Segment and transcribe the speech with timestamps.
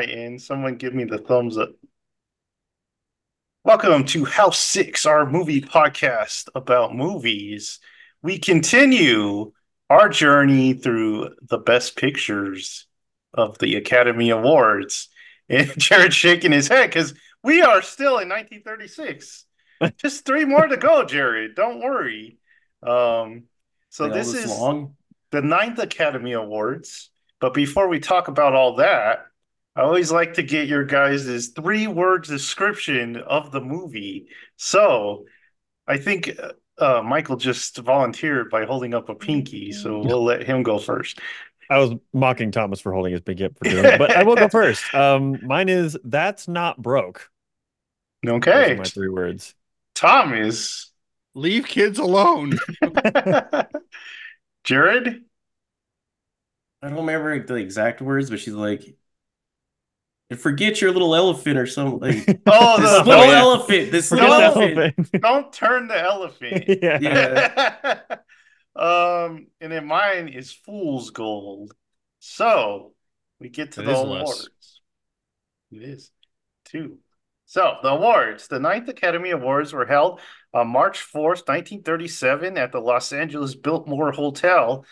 [0.00, 1.70] end, someone give me the thumbs up.
[3.64, 7.78] Welcome to House Six, our movie podcast about movies.
[8.22, 9.52] We continue
[9.90, 12.86] our journey through the best pictures
[13.34, 15.08] of the Academy Awards.
[15.48, 19.44] And Jared's shaking his head because we are still in 1936.
[19.98, 21.56] Just three more to go, Jared.
[21.56, 22.38] Don't worry.
[22.82, 23.44] Um,
[23.90, 24.94] so this is long.
[25.30, 27.10] the ninth Academy Awards.
[27.40, 29.26] But before we talk about all that,
[29.74, 34.28] I always like to get your guys' three word description of the movie.
[34.56, 35.24] So
[35.86, 36.30] I think
[36.78, 41.20] uh, Michael just volunteered by holding up a pinky, so we'll let him go first.
[41.70, 44.36] I was mocking Thomas for holding his pinky up for doing it, but I will
[44.36, 44.82] go first.
[44.94, 47.30] Um, mine is that's not broke.
[48.26, 49.54] Okay, my three words.
[49.94, 50.92] Thomas,
[51.34, 52.58] leave kids alone.
[54.64, 55.24] Jared,
[56.82, 58.96] I don't remember the exact words, but she's like,
[60.38, 62.24] forget your little elephant or something.
[62.46, 63.92] oh, this little elephant.
[63.92, 65.10] This little elephant.
[65.20, 66.64] Don't turn the elephant.
[66.82, 66.98] yeah.
[67.00, 67.98] yeah.
[68.76, 71.72] um, and then mine is fool's gold.
[72.20, 72.92] So
[73.40, 74.48] we get to it the awards.
[74.50, 74.80] Less.
[75.72, 76.10] It is
[76.64, 76.98] two.
[77.46, 80.20] So the awards, the Ninth Academy Awards were held
[80.54, 84.86] on March 4th, 1937 at the Los Angeles Biltmore Hotel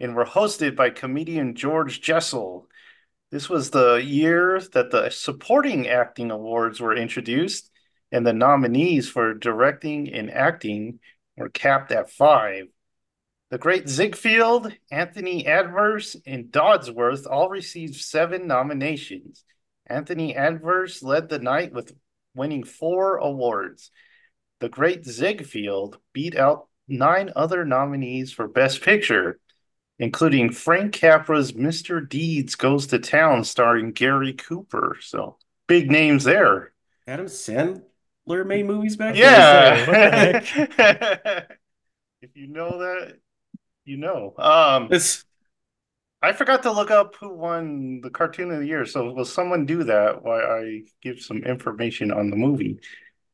[0.00, 2.68] and were hosted by comedian George Jessel.
[3.34, 7.68] This was the year that the supporting acting awards were introduced,
[8.12, 11.00] and the nominees for directing and acting
[11.36, 12.66] were capped at five.
[13.50, 19.42] The Great Ziegfeld, Anthony Adverse, and Dodsworth all received seven nominations.
[19.84, 21.92] Anthony Adverse led the night with
[22.36, 23.90] winning four awards.
[24.60, 29.40] The Great Ziegfeld beat out nine other nominees for Best Picture,
[29.98, 32.06] including Frank Capra's Mr.
[32.06, 34.96] Deeds Goes to Town, starring Gary Cooper.
[35.00, 36.72] So big names there.
[37.06, 37.82] Adam Sandler
[38.46, 40.40] made movies back yeah.
[42.22, 43.18] if you know that,
[43.84, 44.34] you know.
[44.38, 45.24] Um, it's.
[46.22, 48.86] I forgot to look up who won the cartoon of the year.
[48.86, 52.78] So will someone do that while I give some information on the movie?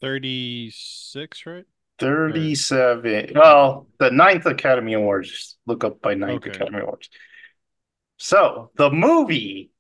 [0.01, 1.65] 36, right?
[2.01, 3.33] 37.
[3.35, 5.57] Well, the ninth Academy Awards.
[5.67, 6.51] Look up by ninth okay.
[6.51, 7.11] Academy Awards.
[8.17, 9.71] So the movie,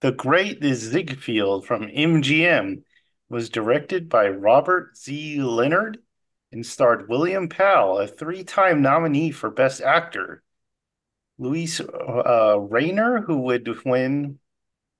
[0.00, 2.82] The Great Ziegfeld from MGM,
[3.28, 5.40] was directed by Robert Z.
[5.40, 5.98] Leonard
[6.52, 10.42] and starred William Powell, a three-time nominee for Best Actor.
[11.40, 14.38] Luise uh, Rainer, who would win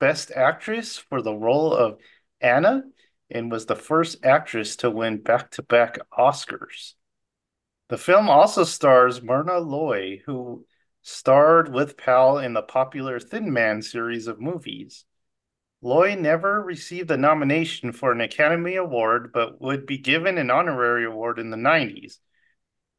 [0.00, 1.98] Best Actress for the role of
[2.40, 2.82] Anna
[3.32, 6.94] and was the first actress to win back to back Oscars.
[7.88, 10.66] The film also stars Myrna Loy, who
[11.02, 15.04] starred with Powell in the popular Thin Man series of movies.
[15.82, 21.04] Loy never received a nomination for an Academy Award, but would be given an honorary
[21.04, 22.18] award in the 90s.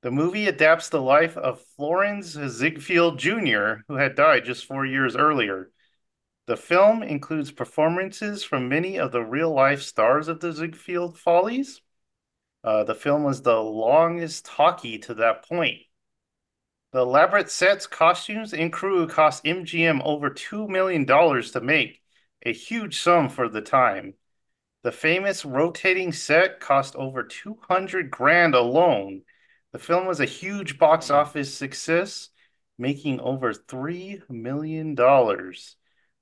[0.02, 5.16] The movie adapts the life of Florenz Ziegfeld Jr., who had died just four years
[5.16, 5.72] earlier.
[6.46, 11.82] The film includes performances from many of the real life stars of the Ziegfeld Follies.
[12.64, 15.84] Uh, the film was the longest talkie to that point.
[16.92, 22.02] The elaborate sets, costumes, and crew cost MGM over $2 million to make,
[22.46, 24.16] a huge sum for the time.
[24.84, 29.24] The famous rotating set cost over 200 grand alone.
[29.72, 32.30] The film was a huge box office success,
[32.78, 34.94] making over $3 million.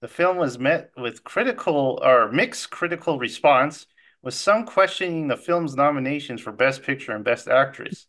[0.02, 3.86] The film was met with critical or mixed critical response,
[4.24, 8.08] with some questioning the film's nominations for Best Picture and Best Actress.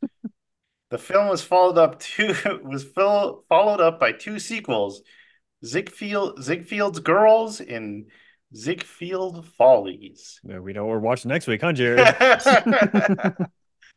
[0.91, 5.03] the film was followed up to was fill, followed up by two sequels,
[5.65, 8.11] Ziegfeld Ziegfeld's Girls and
[8.57, 10.41] Ziegfeld Follies.
[10.45, 12.03] Yeah, we know what we're watching next week, huh, Jerry?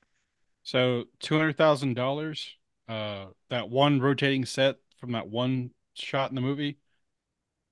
[0.63, 2.55] so two hundred thousand dollars.
[2.89, 6.77] Uh, that one rotating set from that one shot in the movie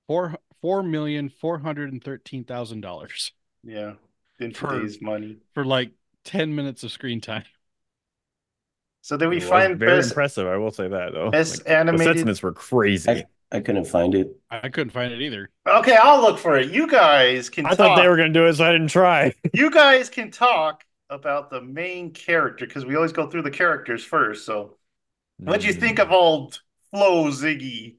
[0.06, 3.32] four four million four hundred and thirteen thousand dollars.
[3.62, 3.94] Yeah,
[4.38, 5.90] in today's for, money for like
[6.24, 7.44] ten minutes of screen time.
[9.04, 10.46] So did we find very best, impressive?
[10.46, 11.30] I will say that though.
[11.30, 12.00] Best like, animated.
[12.00, 13.10] The sets in this were crazy.
[13.10, 14.34] I, I, couldn't find it.
[14.50, 15.50] I couldn't find it either.
[15.66, 16.70] Okay, I'll look for it.
[16.70, 17.66] You guys can.
[17.66, 17.78] I talk.
[17.78, 19.34] thought they were going to do it, so I didn't try.
[19.52, 24.02] you guys can talk about the main character because we always go through the characters
[24.02, 24.46] first.
[24.46, 24.78] So,
[25.42, 25.48] mm.
[25.48, 27.96] what do you think of old Flo Ziggy?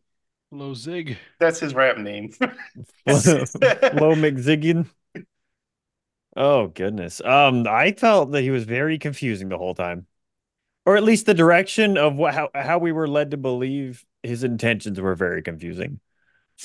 [0.58, 1.18] Low Zig.
[1.40, 2.34] That's his rap name.
[2.40, 4.88] Low McZiggin.
[6.36, 7.22] Oh goodness.
[7.22, 10.08] Um, I felt that he was very confusing the whole time,
[10.86, 14.44] or at least the direction of what how how we were led to believe his
[14.44, 16.00] intentions were very confusing.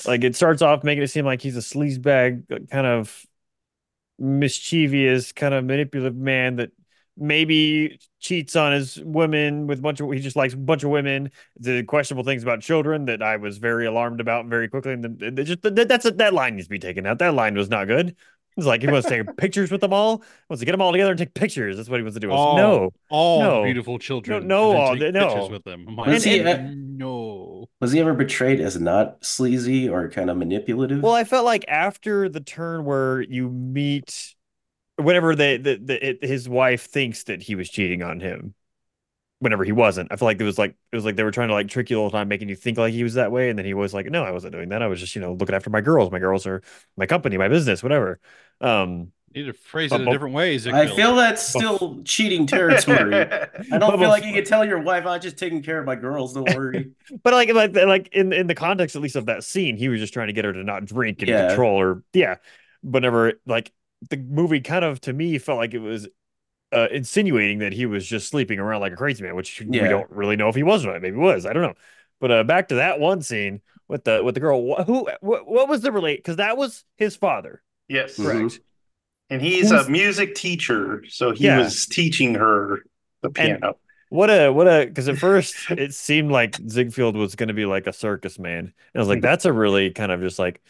[0.05, 3.25] like it starts off making it seem like he's a sleazebag, kind of
[4.19, 6.71] mischievous, kind of manipulative man that
[7.17, 10.89] maybe cheats on his women with a bunch of he just likes a bunch of
[10.89, 11.29] women
[11.59, 14.93] the questionable things about children that i was very alarmed about very quickly.
[14.93, 17.19] And the, the, just the, that's a, that line needs to be taken out.
[17.19, 18.15] That line was not good.
[18.57, 20.17] It's like he wants to take pictures with them all?
[20.17, 21.77] He wants to get them all together and take pictures.
[21.77, 22.31] That's what he wants to do.
[22.31, 22.93] All, no.
[23.09, 25.09] All no, beautiful children no, all, no.
[25.09, 25.47] no.
[25.47, 25.85] with them.
[25.95, 27.69] Like, was he, uh, no.
[27.79, 31.01] was he ever portrayed as not sleazy or kind of manipulative?
[31.01, 34.35] Well i felt like after the turn where you meet
[35.01, 38.53] whenever they the, the it, his wife thinks that he was cheating on him.
[39.39, 40.11] Whenever he wasn't.
[40.11, 41.89] I feel like it was like it was like they were trying to like trick
[41.89, 43.49] you all the whole time making you think like he was that way.
[43.49, 44.83] And then he was like no i wasn't doing that.
[44.83, 46.11] I was just you know looking after my girls.
[46.11, 46.61] My girls are
[46.95, 48.19] my company my business whatever.
[48.59, 53.15] Um you need to phrase it a different ways i feel that's still cheating territory.
[53.15, 55.95] I don't feel like you can tell your wife i'm just taking care of my
[55.95, 56.91] girls don't worry.
[57.23, 59.99] But like like like in in the context at least of that scene he was
[59.99, 61.47] just trying to get her to not drink and yeah.
[61.47, 62.03] control her.
[62.13, 62.35] yeah.
[62.83, 63.71] Whenever like
[64.09, 66.07] the movie kind of to me felt like it was
[66.73, 69.83] uh, insinuating that he was just sleeping around like a crazy man, which yeah.
[69.83, 71.01] we don't really know if he was or not.
[71.01, 71.45] Maybe he was.
[71.45, 71.73] I don't know.
[72.19, 74.83] But uh, back to that one scene with the with the girl.
[74.83, 76.17] Who what, what was the relate?
[76.17, 77.61] Because that was his father.
[77.87, 78.39] Yes, correct.
[78.39, 78.61] Mm-hmm.
[79.31, 79.87] And he's Who's...
[79.87, 81.59] a music teacher, so he yeah.
[81.59, 82.83] was teaching her
[83.21, 83.59] the piano.
[83.67, 83.75] And
[84.09, 87.65] what a what a because at first it seemed like Ziegfeld was going to be
[87.65, 90.61] like a circus man, and I was like, that's a really kind of just like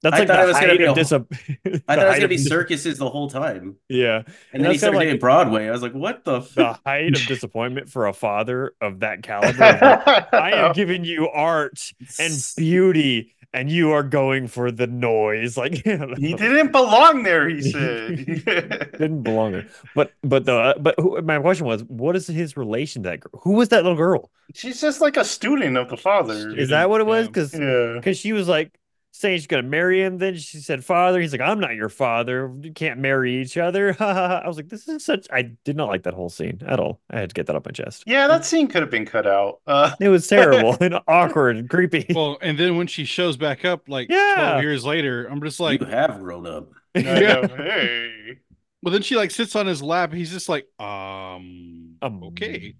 [0.00, 2.08] that's I like thought the it was height gonna be of dis- I thought it
[2.08, 3.76] was gonna be circuses the whole time.
[3.88, 5.66] Yeah, and, and then he started like, Broadway.
[5.66, 6.54] I was like, "What the?" F-?
[6.54, 9.60] The height of disappointment for a father of that caliber.
[10.32, 15.56] I am giving you art and beauty, and you are going for the noise.
[15.56, 17.48] Like he didn't belong there.
[17.48, 19.66] He said didn't belong there.
[19.96, 23.40] But but the but who, my question was, what is his relation to that girl?
[23.42, 24.30] Who was that little girl?
[24.54, 26.56] She's just like a student of the father.
[26.56, 27.26] Is that what it was?
[27.26, 27.94] Because yeah.
[27.96, 28.78] because she was like
[29.18, 30.18] saying she's gonna marry him.
[30.18, 32.52] Then she said, "Father." He's like, "I'm not your father.
[32.60, 36.04] You can't marry each other." I was like, "This is such." I did not like
[36.04, 37.00] that whole scene at all.
[37.10, 38.04] I had to get that off my chest.
[38.06, 39.60] Yeah, that scene could have been cut out.
[39.68, 39.94] Uh...
[40.00, 42.06] It was terrible and awkward and creepy.
[42.14, 44.34] Well, and then when she shows back up, like yeah.
[44.36, 47.46] 12 years later, I'm just like, "You have grown up." yeah.
[47.46, 48.38] Hey.
[48.82, 50.12] Well, then she like sits on his lap.
[50.12, 52.76] He's just like, um, um okay.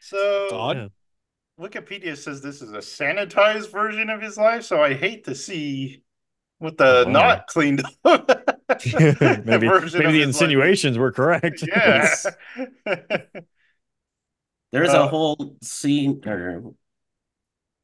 [0.00, 0.76] So odd.
[0.76, 0.88] Yeah.
[1.58, 6.02] Wikipedia says this is a sanitized version of his life, so I hate to see
[6.58, 8.28] what the oh, not cleaned up.
[9.44, 11.00] maybe maybe the insinuations life.
[11.00, 11.64] were correct.
[11.66, 12.08] Yeah.
[14.72, 16.74] There's uh, a whole scene, or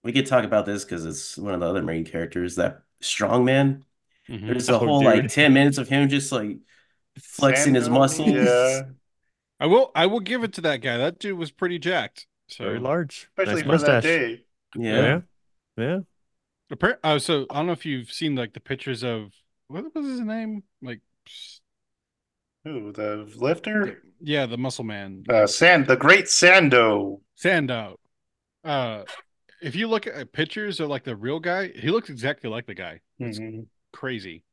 [0.02, 3.82] we could talk about this because it's one of the other main characters, that strongman.
[4.28, 4.46] Mm-hmm.
[4.46, 5.06] There's a oh, whole dude.
[5.06, 6.58] like 10 minutes of him just like
[7.18, 8.30] flexing his muscles.
[8.30, 8.82] Yeah.
[9.60, 10.96] I will I will give it to that guy.
[10.96, 12.26] That dude was pretty jacked.
[12.50, 14.02] So very large, especially nice for mustache.
[14.02, 14.44] that day.
[14.76, 15.20] Yeah,
[15.76, 15.98] yeah.
[16.72, 16.92] yeah.
[17.02, 19.32] Oh, so I don't know if you've seen like the pictures of
[19.68, 21.00] what was his name, like.
[22.64, 24.02] Who the lifter?
[24.20, 25.24] Yeah, the muscle man.
[25.28, 27.20] Uh, Sand, the great Sandow.
[27.34, 27.98] Sandow.
[28.62, 29.04] Uh,
[29.62, 32.74] if you look at pictures of like the real guy, he looks exactly like the
[32.74, 33.00] guy.
[33.18, 33.60] It's mm-hmm.
[33.92, 34.44] crazy.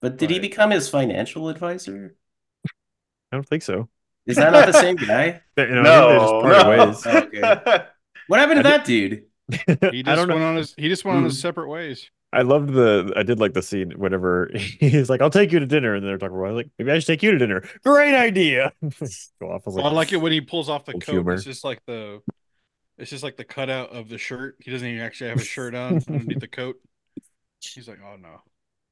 [0.00, 0.34] But did but...
[0.34, 2.16] he become his financial advisor?
[3.32, 3.88] I don't think so.
[4.26, 5.40] Is that not the same guy?
[5.56, 6.68] you know, no, no.
[6.70, 7.02] Ways.
[7.06, 7.86] Oh, okay.
[8.26, 9.24] What happened to that dude?
[9.92, 11.40] He just went on his he just went on his hmm.
[11.40, 12.10] separate ways.
[12.32, 15.66] I loved the I did like the scene whenever he's like, I'll take you to
[15.66, 17.62] dinner, and they're talking about like maybe I should take you to dinner.
[17.84, 18.72] Great idea.
[19.40, 19.62] Go off.
[19.68, 21.12] I, like, I like it when he pulls off the coat.
[21.12, 21.34] Humor.
[21.34, 22.20] It's just like the
[22.98, 24.56] it's just like the cutout of the shirt.
[24.58, 26.76] He doesn't even actually have a shirt on underneath the coat.
[27.60, 28.42] He's like, oh no.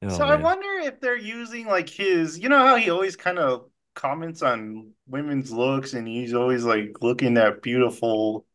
[0.03, 0.39] Oh, so man.
[0.39, 4.41] I wonder if they're using like his, you know how he always kind of comments
[4.41, 8.45] on women's looks and he's always like looking at beautiful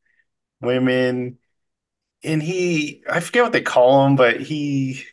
[0.61, 1.39] women
[2.23, 5.05] and he I forget what they call him, but he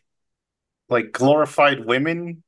[0.89, 2.43] like glorified women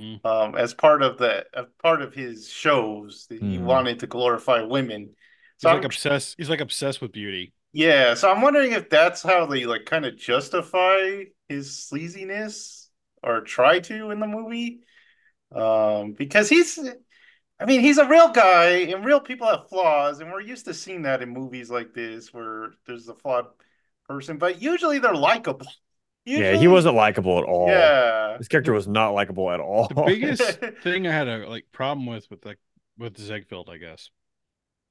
[0.00, 0.24] mm.
[0.24, 3.50] um as part of the uh, part of his shows that mm.
[3.50, 5.14] he wanted to glorify women.
[5.58, 7.52] So he's like I'm, obsessed he's like obsessed with beauty.
[7.72, 12.88] Yeah, so I'm wondering if that's how they like kind of justify his sleaziness
[13.22, 14.80] or try to in the movie
[15.54, 16.78] um, because he's,
[17.58, 20.74] I mean, he's a real guy, and real people have flaws, and we're used to
[20.74, 23.46] seeing that in movies like this where there's a flawed
[24.08, 25.66] person, but usually they're likable.
[26.24, 27.68] Usually, yeah, he wasn't likable at all.
[27.68, 29.88] Yeah, his character was not likable at all.
[29.88, 32.58] The biggest thing I had a like problem with with like
[32.98, 34.10] with Ziegfeld, I guess,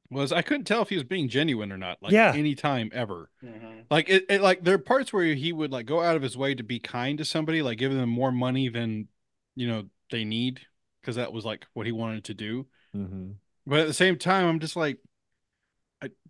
[0.09, 1.97] was I couldn't tell if he was being genuine or not.
[2.01, 2.33] Like yeah.
[2.33, 3.29] anytime ever.
[3.43, 3.81] Mm-hmm.
[3.91, 6.37] Like it, it, like there are parts where he would like go out of his
[6.37, 9.07] way to be kind to somebody, like giving them more money than
[9.55, 10.61] you know they need
[11.01, 12.67] because that was like what he wanted to do.
[12.95, 13.31] Mm-hmm.
[13.65, 14.97] But at the same time, I'm just like,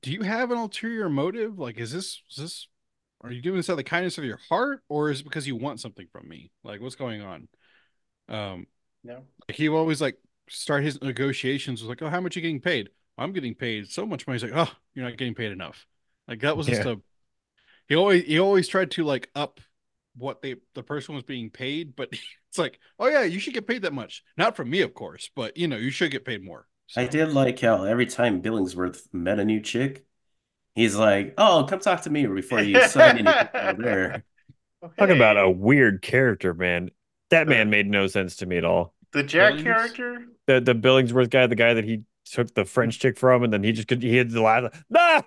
[0.02, 1.60] do you have an ulterior motive?
[1.60, 2.68] Like, is this is this
[3.22, 5.48] are you doing this out of the kindness of your heart, or is it because
[5.48, 6.52] you want something from me?
[6.64, 7.48] Like, what's going on?
[8.30, 8.68] Um,
[9.04, 9.20] yeah.
[9.50, 10.18] He always like
[10.50, 12.90] start his negotiations with like, oh, how much are you getting paid?
[13.18, 14.40] I'm getting paid so much money.
[14.40, 15.86] He's like, oh, you're not getting paid enough.
[16.28, 16.76] Like that was yeah.
[16.76, 17.02] just a.
[17.88, 19.60] He always he always tried to like up
[20.20, 22.10] what they the person was being paid, but
[22.50, 24.24] it's like, oh yeah, you should get paid that much.
[24.38, 26.68] Not from me, of course, but you know, you should get paid more.
[26.88, 27.02] So.
[27.02, 30.06] I did like how every time Billingsworth met a new chick,
[30.76, 34.24] he's like, "Oh, come talk to me before you sign anything there."
[34.82, 34.94] Okay.
[34.98, 36.90] Talking about a weird character, man.
[37.32, 38.94] That man uh, made no sense to me at all.
[39.12, 39.64] The Jack Billings?
[39.64, 43.52] character, the the Billingsworth guy, the guy that he took the French chick from, and
[43.52, 44.84] then he just could he had the laugh.
[44.96, 45.24] Ah!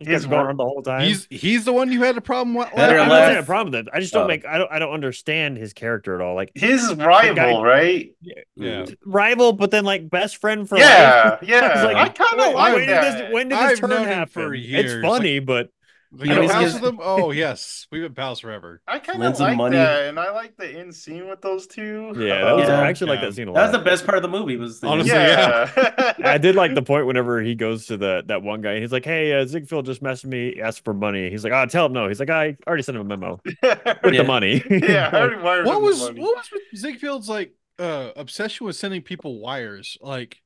[0.00, 1.02] he's going on the whole time.
[1.02, 2.68] He's he's the one you had a problem with.
[2.76, 3.92] I don't have a problem with it.
[3.92, 4.28] I just don't oh.
[4.28, 4.46] make.
[4.46, 4.70] I don't.
[4.70, 6.34] I don't understand his character at all.
[6.34, 8.14] Like his rival, guy, right?
[8.56, 11.42] Yeah, rival, but then like best friend for yeah, life.
[11.48, 11.84] yeah.
[11.84, 13.02] like, I kind of like when that.
[13.02, 14.54] Did this, when did this I've turn happen?
[14.54, 15.70] It's funny, like, but
[16.18, 16.98] you know, pals with them?
[17.00, 18.80] Oh yes, we've been pals forever.
[18.88, 19.76] I kind of like money.
[19.76, 22.12] that, and I like the in scene with those two.
[22.16, 22.80] Yeah, that was, yeah.
[22.80, 23.12] I actually yeah.
[23.12, 23.60] like that scene a lot.
[23.60, 24.56] That was the best part of the movie.
[24.56, 25.70] Was the honestly, yeah.
[25.76, 26.12] yeah.
[26.24, 28.92] I did like the point whenever he goes to the that one guy, and he's
[28.92, 31.92] like, "Hey, uh, Ziegfeld just messaged me, asked for money." He's like, "Oh, tell him
[31.92, 35.42] no." He's like, "I already sent him a memo with the money." yeah, I already
[35.42, 39.96] wired what was what was with Ziegfeld's like uh obsession with sending people wires?
[40.00, 40.38] Like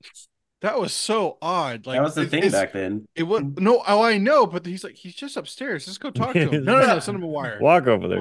[0.63, 1.87] that was so odd.
[1.87, 3.07] Like that was the it, thing back then.
[3.15, 5.87] It was no, oh I know, but he's like he's just upstairs.
[5.87, 6.65] Let's go talk to him.
[6.65, 7.59] no, no, no, send him a wire.
[7.61, 8.21] Walk over there.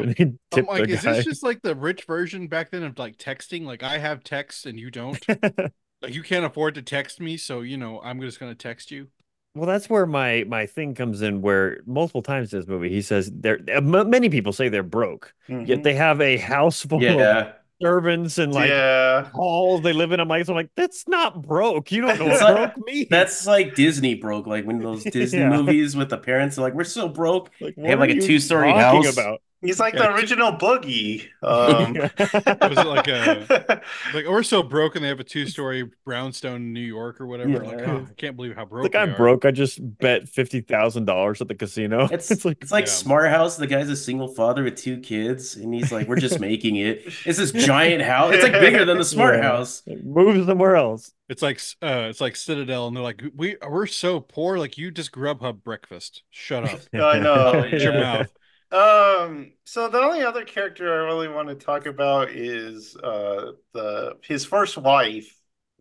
[0.54, 1.14] I'm like, is guy.
[1.14, 3.66] this just like the rich version back then of like texting?
[3.66, 5.26] Like I have text and you don't.
[6.02, 9.08] like you can't afford to text me, so you know I'm just gonna text you.
[9.54, 11.42] Well, that's where my my thing comes in.
[11.42, 15.66] Where multiple times in this movie, he says they're many people say they're broke, mm-hmm.
[15.66, 17.40] yet they have a house full yeah.
[17.40, 17.54] of
[17.86, 19.30] servants and like yeah.
[19.30, 20.20] halls they live in.
[20.20, 21.92] I'm like, so I'm like, that's not broke.
[21.92, 23.08] You don't know what like, broke means.
[23.10, 24.48] That's like Disney broke.
[24.48, 25.50] Like when those Disney yeah.
[25.50, 27.52] movies with the parents are like, we're so broke.
[27.62, 29.14] Like, they have like a two story house.
[29.14, 29.42] About?
[29.66, 31.28] He's like the original Boogie.
[31.46, 33.82] Um, was it like a
[34.16, 37.52] like we're so broken they have a two story brownstone in New York or whatever?
[37.52, 37.60] Yeah.
[37.60, 38.82] Like, oh, I can't believe how broke.
[38.82, 39.18] Like I'm are.
[39.18, 39.46] broke.
[39.46, 42.10] I just bet fifty thousand dollars at the casino.
[42.16, 42.92] It's, it's like it's like yeah.
[42.92, 43.58] Smart House.
[43.58, 47.04] The guy's a single father with two kids, and he's like, "We're just making it.
[47.26, 48.34] It's this giant house.
[48.34, 49.44] It's like bigger than the Smart yeah.
[49.44, 49.84] House.
[50.04, 54.20] Move somewhere else." It's like uh, it's like Citadel, and they're like, "We we're so
[54.20, 54.58] poor.
[54.58, 56.24] Like you just Grubhub breakfast.
[56.32, 56.80] Shut up.
[56.94, 57.68] I know.
[57.70, 58.32] Shut your mouth."
[58.72, 64.18] Um, so the only other character I really want to talk about is uh the
[64.24, 65.36] his first wife,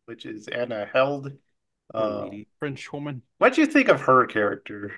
[0.07, 1.33] which is Anna Held.
[1.93, 3.23] Um, French woman.
[3.39, 4.93] What'd you think of her character?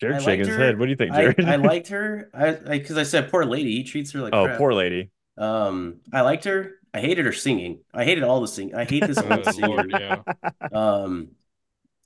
[0.00, 0.78] Jared shaking his head.
[0.78, 1.44] What do you think, Jared?
[1.44, 2.30] I, I liked her.
[2.32, 3.72] I because I, I, said poor lady.
[3.72, 4.58] He treats her like oh, crap.
[4.58, 5.10] poor lady.
[5.36, 6.74] Um, I liked her.
[6.94, 7.80] I hated her singing.
[7.92, 8.74] I hated all the singing.
[8.74, 9.70] I hate this whole oh, singing.
[9.70, 10.22] Lord, yeah.
[10.72, 11.30] Um,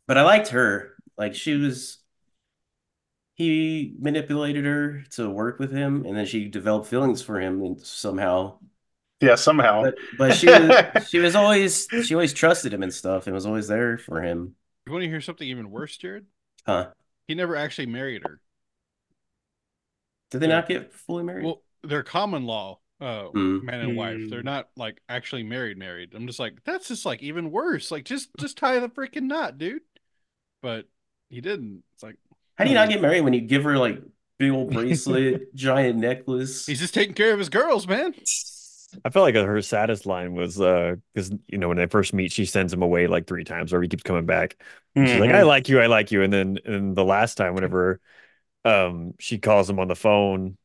[0.06, 0.94] but I liked her.
[1.18, 1.98] Like she was
[3.42, 7.80] he manipulated her to work with him, and then she developed feelings for him, and
[7.80, 8.58] somehow.
[9.20, 9.82] Yeah, somehow.
[9.82, 13.46] But, but she was she was always she always trusted him and stuff, and was
[13.46, 14.54] always there for him.
[14.86, 16.26] You want to hear something even worse, Jared?
[16.66, 16.88] Huh?
[17.28, 18.40] He never actually married her.
[20.30, 21.44] Did they not get fully married?
[21.44, 23.62] Well, they're common law, uh, mm.
[23.62, 24.30] man and wife.
[24.30, 25.78] They're not like actually married.
[25.78, 26.14] Married.
[26.14, 27.90] I'm just like that's just like even worse.
[27.90, 29.82] Like just just tie the freaking knot, dude.
[30.62, 30.86] But
[31.28, 31.82] he didn't.
[31.94, 32.16] It's like
[32.56, 34.00] how do you not get married when you give her like
[34.38, 36.66] big old bracelet, giant necklace?
[36.66, 38.14] He's just taking care of his girls, man.
[39.04, 42.32] I felt like her saddest line was uh because you know when they first meet,
[42.32, 44.56] she sends him away like three times, or he keeps coming back.
[44.96, 45.06] Mm-hmm.
[45.06, 48.00] She's like, "I like you, I like you," and then and the last time, whenever
[48.64, 50.56] um she calls him on the phone,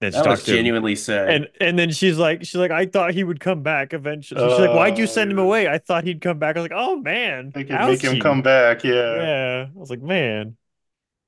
[0.00, 1.30] and she that was genuinely him, sad.
[1.30, 4.42] And and then she's like, she's like, I thought he would come back eventually.
[4.42, 5.68] Uh, she's like, why'd you send him away?
[5.68, 6.56] I thought he'd come back.
[6.56, 8.84] I was like, oh man, they could make him come back.
[8.84, 9.66] Yeah, yeah.
[9.74, 10.56] I was like, man.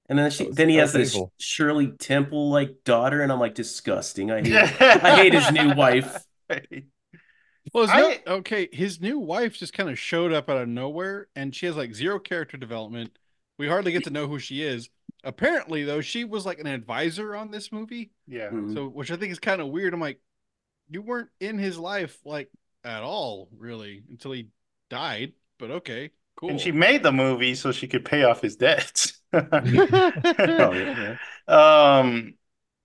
[0.08, 4.30] And then she, then he has this Shirley Temple like daughter, and I'm like disgusting.
[4.30, 6.24] I hate, I hate his new wife.
[7.74, 11.28] Well, I, no, okay, his new wife just kind of showed up out of nowhere,
[11.36, 13.18] and she has like zero character development.
[13.58, 14.88] We hardly get to know who she is.
[15.24, 18.12] Apparently, though, she was like an advisor on this movie.
[18.26, 18.46] Yeah.
[18.46, 18.74] Mm-hmm.
[18.74, 19.92] So, which I think is kind of weird.
[19.92, 20.20] I'm like,
[20.88, 22.48] you weren't in his life like
[22.84, 24.48] at all, really, until he
[24.88, 25.32] died.
[25.58, 26.12] But okay.
[26.36, 26.50] Cool.
[26.50, 29.07] And she made the movie so she could pay off his debts.
[29.32, 31.16] oh, yeah.
[31.46, 32.34] Um,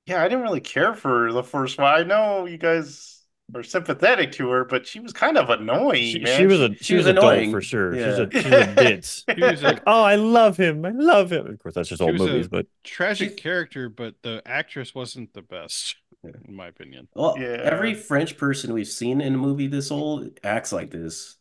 [0.05, 1.93] yeah, I didn't really care for the first one.
[1.93, 3.23] I know you guys
[3.55, 6.03] are sympathetic to her, but she was kind of annoying.
[6.03, 7.95] She, she was a she, she was, was annoying for sure.
[7.95, 8.05] Yeah.
[8.05, 9.25] She's a she's a ditz.
[9.35, 10.85] she was like, oh, I love him.
[10.85, 11.47] I love him.
[11.47, 13.89] Of course, that's just old movies, but tragic character.
[13.89, 17.07] But the actress wasn't the best, in my opinion.
[17.13, 17.59] Well, yeah.
[17.63, 21.37] every French person we've seen in a movie this old acts like this.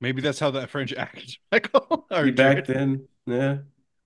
[0.00, 2.06] Maybe that's how that French acts, Michael.
[2.10, 3.58] back then, yeah.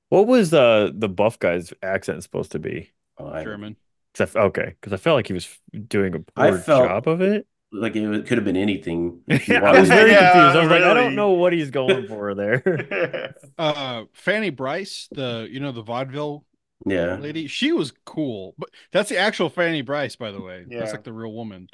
[0.09, 2.91] What was the the buff guy's accent supposed to be?
[3.19, 3.77] Oh, German.
[4.19, 5.49] I, okay, because I felt like he was
[5.89, 7.47] doing a poor job of it.
[7.73, 9.21] Like it could have been anything.
[9.31, 10.57] I was very yeah, confused.
[10.57, 10.81] I was really.
[10.81, 13.35] like, I don't know what he's going for there.
[13.59, 16.45] uh, Fanny Brice, the you know the vaudeville
[16.87, 18.55] yeah lady, she was cool.
[18.59, 20.65] But that's the actual Fanny Brice, by the way.
[20.69, 20.81] Yeah.
[20.81, 21.69] That's like the real woman.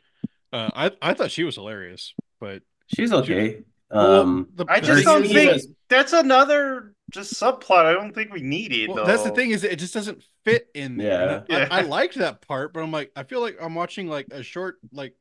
[0.52, 3.52] Uh, I I thought she was hilarious, but she's okay.
[3.52, 7.85] She, um, well, I just don't think that's another just subplot.
[7.87, 8.90] I don't think we need it.
[8.90, 11.45] Well, that's the thing is it just doesn't fit in there.
[11.49, 11.59] Yeah.
[11.59, 11.69] yeah.
[11.71, 14.43] I, I, liked that part, but I'm like, I feel like I'm watching like a
[14.43, 15.14] short, like,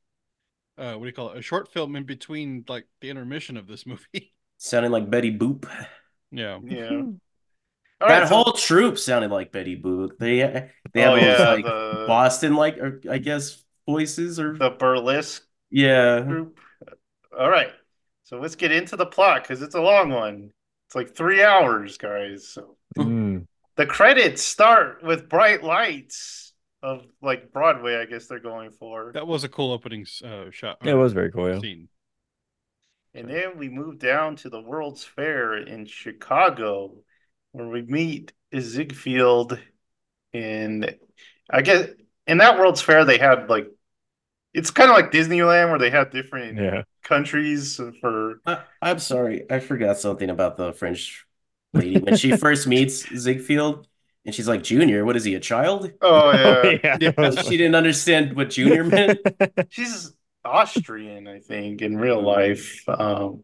[0.78, 1.38] uh, what do you call it?
[1.38, 4.34] A short film in between like the intermission of this movie.
[4.58, 5.70] Sounding like Betty Boop.
[6.32, 6.60] Yeah.
[6.64, 6.90] Yeah.
[8.00, 8.66] that right, whole so...
[8.66, 10.18] troupe sounded like Betty Boop.
[10.18, 10.38] They
[10.94, 12.06] they have oh, yeah, like the...
[12.08, 15.46] Boston like or I guess voices or the burlesque.
[15.70, 16.22] Yeah.
[16.22, 16.58] Group.
[17.38, 17.70] All right.
[18.25, 20.50] So let's get into the plot because it's a long one.
[20.88, 22.50] It's like three hours, guys.
[22.50, 23.46] So mm.
[23.75, 27.98] the credits start with bright lights of like Broadway.
[27.98, 29.12] I guess they're going for.
[29.13, 30.77] That was a cool opening uh, shot.
[30.84, 31.50] Yeah, it was very cool.
[31.50, 31.60] Yeah.
[31.60, 31.88] Scene.
[33.13, 36.96] And then we move down to the World's Fair in Chicago,
[37.51, 39.60] where we meet Ziegfeld.
[40.34, 40.96] And
[41.50, 41.89] I guess
[42.25, 43.67] in that World's Fair, they had like
[44.56, 46.84] it's kind of like Disneyland where they have different yeah.
[47.04, 48.40] countries for.
[48.46, 51.26] I, am sorry, I forgot something about the French
[51.74, 53.88] lady when she first meets Ziegfeld.
[54.26, 55.92] And she's like, Junior, what is he, a child?
[56.02, 56.62] Oh, yeah.
[56.64, 56.98] oh, yeah.
[57.00, 57.42] yeah.
[57.44, 59.20] She didn't understand what Junior meant.
[59.70, 62.82] she's Austrian, I think, in real life.
[62.88, 63.44] Um,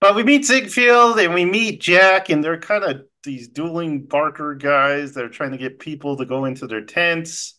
[0.00, 4.54] but we meet Ziegfeld and we meet Jack, and they're kind of these dueling Barker
[4.54, 5.14] guys.
[5.14, 7.58] They're trying to get people to go into their tents.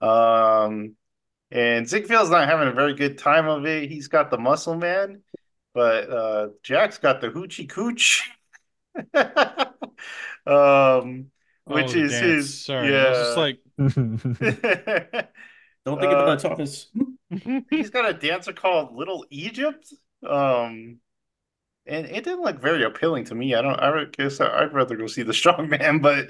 [0.00, 0.96] Um,
[1.50, 3.90] and Ziegfeld's not having a very good time of it.
[3.90, 5.22] He's got the muscle man,
[5.74, 8.30] but uh, Jack's got the hoochie cooch.
[10.46, 11.30] um,
[11.64, 12.20] which oh, is dance.
[12.20, 12.64] his.
[12.64, 13.04] Sorry, yeah.
[13.04, 13.58] I was just like.
[15.84, 16.88] Don't think about uh, Thomas.
[17.70, 19.94] he's got a dancer called Little Egypt.
[20.28, 20.98] Um,
[21.86, 23.54] and it didn't look very appealing to me.
[23.54, 23.78] I don't.
[23.78, 26.26] I guess I'd rather go see the strong man, but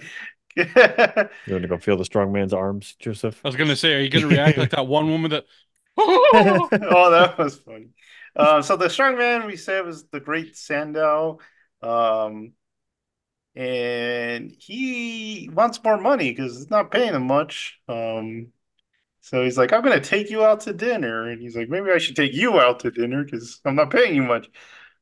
[1.46, 3.40] you want to go feel the strong man's arms, Joseph?
[3.44, 5.44] I was going to say, are you going to react like that one woman that?
[5.98, 7.88] oh, that was funny.
[8.34, 11.38] Uh, so the strong man we said was the great Sandow,
[11.82, 12.52] um,
[13.54, 17.80] and he wants more money because it's not paying him much.
[17.88, 18.48] Um,
[19.22, 21.90] so he's like, "I'm going to take you out to dinner," and he's like, "Maybe
[21.90, 24.50] I should take you out to dinner because I'm not paying you much."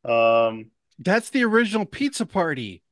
[0.05, 2.84] Um, That's the original pizza party.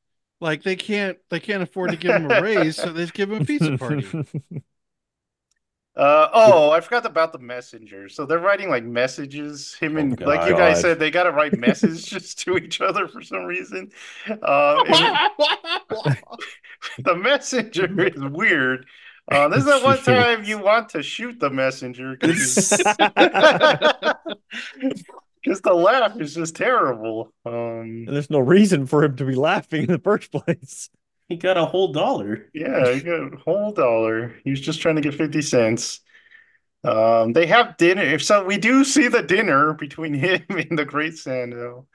[0.43, 3.41] Like they can't they can't afford to give him a raise, so they give him
[3.41, 4.05] a pizza party.
[5.95, 8.09] Uh oh, I forgot about the messenger.
[8.09, 9.75] So they're writing like messages.
[9.75, 13.07] Him and oh, like you guys said, they got to write messages to each other
[13.07, 13.91] for some reason.
[14.27, 14.83] Uh,
[16.97, 18.87] the messenger is weird.
[19.31, 22.17] Uh, this is the one time you want to shoot the messenger
[25.43, 27.33] because the laugh is just terrible.
[27.45, 30.89] Um, and there's no reason for him to be laughing in the first place.
[31.29, 32.49] He got a whole dollar.
[32.53, 34.35] Yeah, he got a whole dollar.
[34.43, 36.01] He was just trying to get 50 cents.
[36.83, 38.19] Um, they have dinner.
[38.19, 41.87] So we do see the dinner between him and the Great Sandow.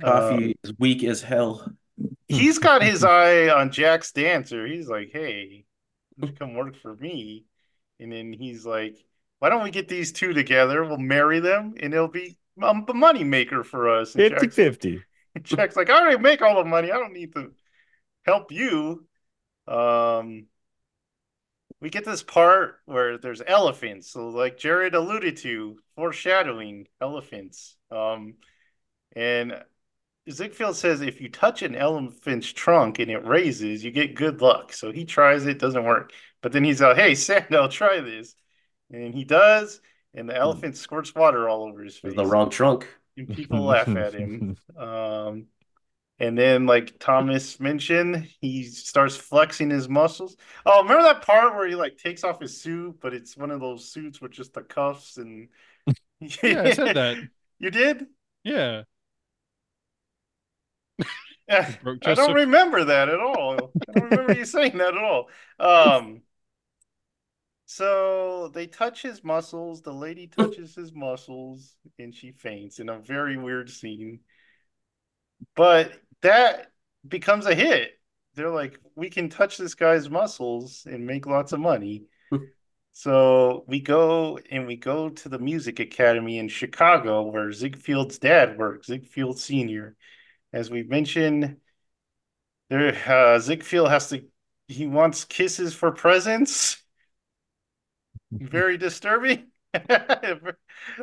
[0.00, 1.68] Coffee um, is weak as hell.
[2.26, 4.66] He's got his eye on Jack's dancer.
[4.66, 5.64] He's like, hey,
[6.38, 7.44] come work for me.
[8.00, 8.96] And then he's like,
[9.38, 10.84] why don't we get these two together?
[10.84, 14.12] We'll marry them and it'll be I'm a money maker for us.
[14.12, 15.02] 50 50.
[15.42, 16.92] Jack's like, I already make all the money.
[16.92, 17.52] I don't need to
[18.24, 19.06] help you.
[19.66, 20.46] Um,
[21.80, 24.10] we get this part where there's elephants.
[24.10, 27.76] So, like Jared alluded to, foreshadowing elephants.
[27.90, 28.34] Um,
[29.16, 29.62] and
[30.30, 34.72] Ziegfeld says if you touch an elephant's trunk and it raises, you get good luck.
[34.72, 36.12] So he tries it, doesn't work.
[36.40, 37.16] But then he's like, hey,
[37.56, 38.34] I'll try this.
[38.90, 39.80] And he does
[40.14, 40.40] and the hmm.
[40.40, 42.14] elephant squirts water all over his face.
[42.14, 42.86] The wrong trunk.
[43.16, 44.56] And people laugh at him.
[44.76, 45.46] Um,
[46.20, 50.36] and then, like Thomas mentioned, he starts flexing his muscles.
[50.64, 53.60] Oh, remember that part where he like takes off his suit, but it's one of
[53.60, 55.48] those suits with just the cuffs and.
[56.20, 57.16] yeah, I said that.
[57.60, 58.06] You did?
[58.42, 58.82] Yeah.
[61.48, 61.74] yeah.
[62.04, 63.54] I don't remember that at all.
[63.54, 65.28] I don't remember you saying that at all.
[65.58, 66.22] Um,
[67.66, 69.82] so they touch his muscles.
[69.82, 74.20] The lady touches his muscles and she faints in a very weird scene.
[75.56, 76.72] But that
[77.06, 77.92] becomes a hit.
[78.34, 82.04] They're like, we can touch this guy's muscles and make lots of money.
[82.92, 88.58] so we go and we go to the music academy in Chicago where Ziegfeld's dad
[88.58, 89.94] works, Ziegfeld Sr.
[90.52, 91.58] As we mentioned,
[92.70, 94.24] There, uh, Ziegfeld has to.
[94.68, 96.83] He wants kisses for presents.
[98.40, 99.46] Very disturbing.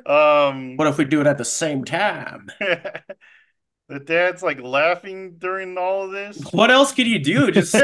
[0.05, 2.47] um, what if we do it at the same time?
[2.59, 6.41] the dad's like laughing during all of this.
[6.51, 7.51] What else can you do?
[7.51, 7.83] Just um,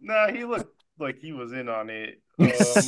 [0.00, 2.20] no, he looked like he was in on it.
[2.38, 2.82] Um,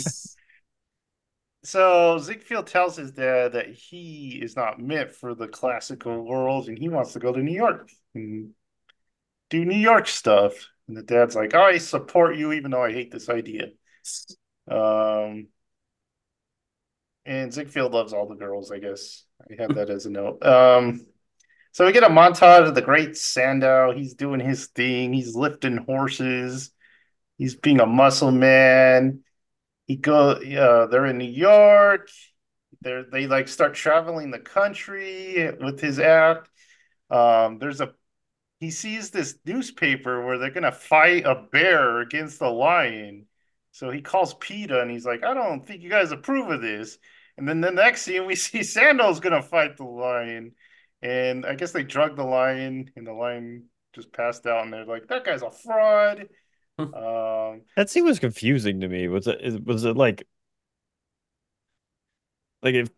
[1.62, 6.78] so Ziegfeld tells his dad that he is not meant for the classical world and
[6.78, 8.52] he wants to go to New York and
[9.50, 10.54] do New York stuff.
[10.90, 13.68] And the dad's like, I support you even though I hate this idea.
[14.68, 15.46] Um,
[17.24, 19.24] and Ziegfeld loves all the girls, I guess.
[19.40, 20.44] I have that as a note.
[20.44, 21.06] Um,
[21.72, 23.92] so we get a montage of the great Sandow.
[23.92, 25.12] He's doing his thing.
[25.12, 26.72] He's lifting horses.
[27.38, 29.22] He's being a muscle man
[29.90, 32.10] he go uh, they're in New York.
[32.80, 36.48] They they like start traveling the country with his act.
[37.10, 37.92] Um, there's a
[38.60, 43.26] he sees this newspaper where they're gonna fight a bear against a lion.
[43.72, 46.98] So he calls PETA and he's like, I don't think you guys approve of this.
[47.36, 50.52] And then the next scene we see Sandow's gonna fight the lion.
[51.02, 54.84] And I guess they drug the lion and the lion just passed out and they're
[54.84, 56.28] like, that guy's a fraud
[56.80, 59.08] um, that scene was confusing to me.
[59.08, 59.64] Was it?
[59.64, 60.26] Was it like,
[62.62, 62.90] like if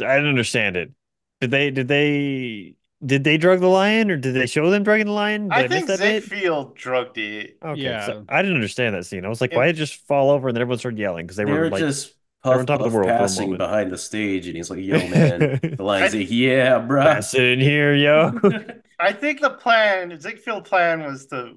[0.00, 0.92] I didn't understand it?
[1.40, 1.70] Did they?
[1.70, 2.74] Did they?
[3.04, 5.48] Did they drug the lion, or did they show them drugging the lion?
[5.48, 7.56] Did I, I think miss that Ziegfeld drugged it.
[7.62, 8.04] Okay, yeah.
[8.04, 9.24] So I didn't understand that scene.
[9.24, 11.36] I was like, why did it just fall over and then everyone started yelling because
[11.36, 14.46] they, they, were, like, just puff, on top of the world passing behind the stage,
[14.46, 18.38] and he's like, "Yo, man," the lion's like, "Yeah, bro, pass it in here, yo."
[19.00, 21.56] I think the plan, Ziegfeld plan, was to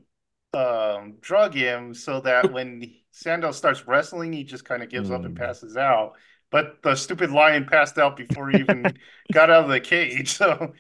[0.54, 5.16] um, drug him so that when Sandow starts wrestling, he just kind of gives mm.
[5.16, 5.44] up and hmm.
[5.44, 6.14] passes out.
[6.52, 8.86] But the stupid lion passed out before he even
[9.34, 10.38] got out of the cage.
[10.38, 10.74] So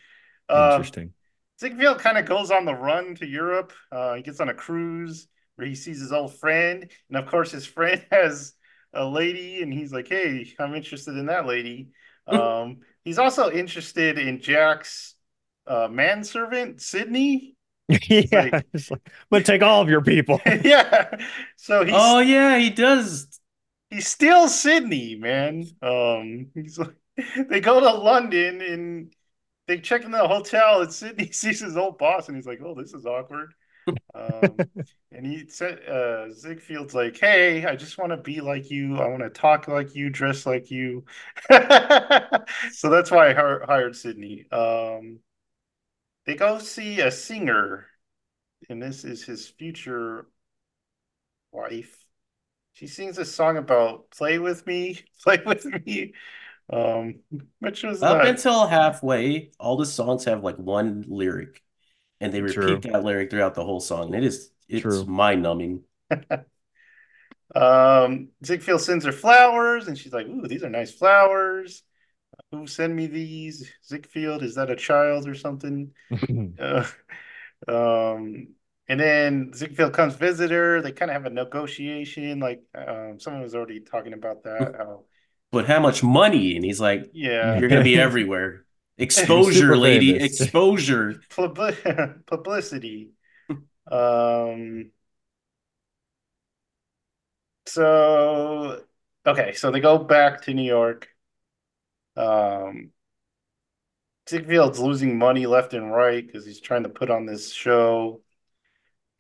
[0.49, 1.13] um, interesting.
[1.59, 3.73] Ziegfeld kind of goes on the run to Europe.
[3.91, 7.51] Uh, he gets on a cruise where he sees his old friend, and of course,
[7.51, 8.53] his friend has
[8.93, 11.89] a lady, and he's like, "Hey, I'm interested in that lady."
[12.27, 15.15] um, he's also interested in Jack's
[15.67, 17.55] uh, manservant, Sydney,
[18.09, 18.99] yeah, like, like, I'm
[19.31, 20.39] gonna take all of your people.
[20.45, 21.17] yeah.
[21.57, 23.39] So he's oh yeah, he does.
[23.89, 25.65] He steals Sydney, man.
[25.81, 26.95] Um, he's like,
[27.49, 29.13] they go to London and
[29.67, 32.75] they check in the hotel, and Sydney sees his old boss, and he's like, "Oh,
[32.75, 33.53] this is awkward."
[34.15, 34.67] um,
[35.11, 38.99] and he said, uh, Ziegfeld's like, "Hey, I just want to be like you.
[38.99, 41.05] I want to talk like you, dress like you."
[41.51, 44.45] so that's why I hired Sydney.
[44.51, 45.19] Um,
[46.25, 47.87] they go see a singer,
[48.69, 50.27] and this is his future
[51.51, 52.05] wife.
[52.73, 56.13] She sings a song about "Play with Me, Play with Me,"
[56.73, 57.19] um,
[57.59, 58.27] which was up not...
[58.27, 59.51] until halfway.
[59.59, 61.61] All the songs have like one lyric,
[62.19, 62.79] and they repeat True.
[62.91, 64.13] that lyric throughout the whole song.
[64.13, 65.83] It is it's mind numbing.
[67.55, 71.83] um, Ziegfeld sends her flowers, and she's like, "Ooh, these are nice flowers."
[72.51, 73.71] who sent me these?
[73.85, 75.91] Ziegfeld, is that a child or something?
[76.59, 76.85] uh,
[77.67, 78.47] um,
[78.87, 80.81] and then Ziegfeld comes visit her.
[80.81, 82.39] They kind of have a negotiation.
[82.39, 84.75] Like um, someone was already talking about that.
[84.77, 85.03] How,
[85.53, 86.57] but how much money?
[86.57, 88.65] And he's like, "Yeah, you're gonna be everywhere.
[88.97, 90.17] Exposure, lady.
[90.17, 90.41] Famous.
[90.41, 91.21] Exposure.
[91.29, 93.11] Publicity."
[93.91, 94.91] um.
[97.65, 98.83] So
[99.25, 101.07] okay, so they go back to New York.
[102.15, 102.91] Um,
[104.29, 108.21] Ziegfeld's losing money left and right because he's trying to put on this show.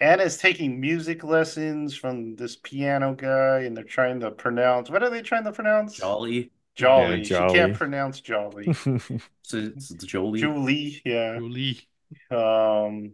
[0.03, 4.89] Anna's taking music lessons from this piano guy, and they're trying to pronounce.
[4.89, 5.95] What are they trying to pronounce?
[5.95, 6.51] Jolly.
[6.75, 7.19] Jolly.
[7.19, 7.49] Yeah, jolly.
[7.49, 8.73] She can't pronounce Jolly.
[8.73, 10.41] so it's Jolie.
[10.41, 11.01] Julie.
[11.05, 11.37] Yeah.
[11.37, 11.87] Julie.
[12.29, 13.13] Um.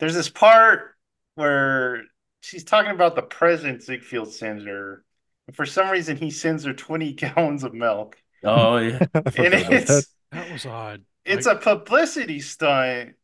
[0.00, 0.96] There's this part
[1.36, 2.02] where
[2.40, 5.04] she's talking about the present Ziegfeld sends her,
[5.52, 8.16] for some reason, he sends her 20 gallons of milk.
[8.42, 8.98] Oh, yeah.
[9.14, 11.04] and it's that was odd.
[11.24, 13.14] It's a publicity stunt, to,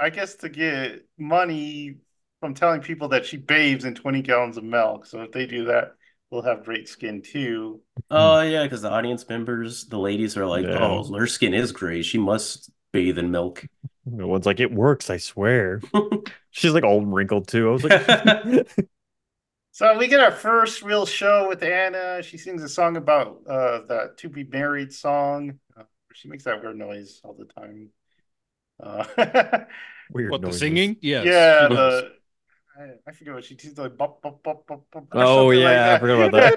[0.00, 1.96] I guess, to get money
[2.40, 5.06] from telling people that she bathes in 20 gallons of milk.
[5.06, 5.94] So if they do that,
[6.30, 7.80] we'll have great skin too.
[8.10, 10.78] Oh, yeah, because the audience members, the ladies are like, yeah.
[10.80, 12.04] oh, her skin is great.
[12.04, 13.64] She must bathe in milk.
[14.04, 15.80] No one's like, it works, I swear.
[16.50, 17.68] She's like all wrinkled too.
[17.68, 18.68] I was like,
[19.76, 22.22] So we get our first real show with Anna.
[22.22, 25.58] She sings a song about uh, the "To Be Married" song.
[25.76, 25.82] Uh,
[26.14, 27.90] she makes that weird noise all the time.
[28.82, 29.04] Uh,
[30.10, 30.30] weird.
[30.30, 30.60] What noises.
[30.60, 30.96] the singing?
[31.00, 31.26] Yes.
[31.26, 31.68] Yeah.
[31.68, 32.16] The,
[32.78, 33.76] I, I forget what she does.
[33.78, 36.56] Like bop, bop, bop, bop, bop, oh yeah, like I forgot about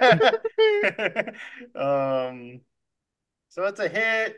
[0.95, 1.35] that.
[2.29, 2.61] um,
[3.49, 4.35] so it's a hit.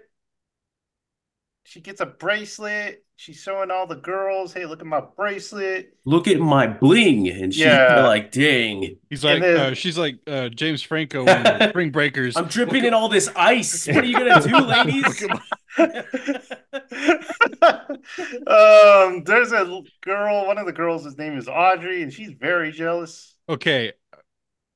[1.64, 3.04] she gets a bracelet.
[3.16, 5.98] She's showing all the girls, "Hey, look at my bracelet.
[6.06, 8.04] Look at my bling." And she's yeah.
[8.04, 12.36] like, "Dang." He's like, then, uh, she's like uh, James Franco in Spring Breakers.
[12.38, 13.88] I'm dripping in all this ice.
[13.88, 15.26] What are you gonna do, ladies?
[18.48, 20.48] um, there's a girl.
[20.48, 23.36] One of the girls, his name is Audrey, and she's very jealous.
[23.48, 23.94] Okay,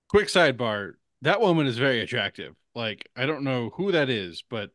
[0.09, 0.93] quick sidebar.
[1.21, 2.55] That woman is very attractive.
[2.75, 4.71] Like, I don't know who that is, but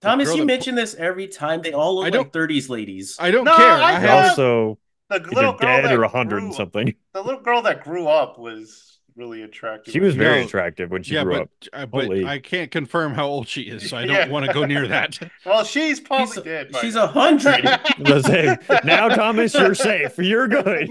[0.00, 0.46] Thomas, you that...
[0.46, 1.62] mention this every time.
[1.62, 3.16] They all look like 30s ladies.
[3.18, 3.72] I don't no, care.
[3.72, 4.78] I, I also
[5.10, 6.94] the little girl dead or 100 and something.
[7.12, 9.92] The little girl that grew up was really attractive.
[9.92, 11.50] She was very attractive when she yeah, grew but, up.
[11.72, 12.24] Uh, but Holy.
[12.24, 14.28] I can't confirm how old she is, so I don't yeah.
[14.28, 15.18] want to go near that.
[15.46, 16.76] well, she's probably she's, dead.
[16.80, 17.64] She's a hundred.
[18.84, 20.18] now, Thomas, you're safe.
[20.18, 20.88] You're good.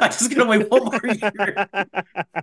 [0.00, 1.68] I just gotta wait one more year.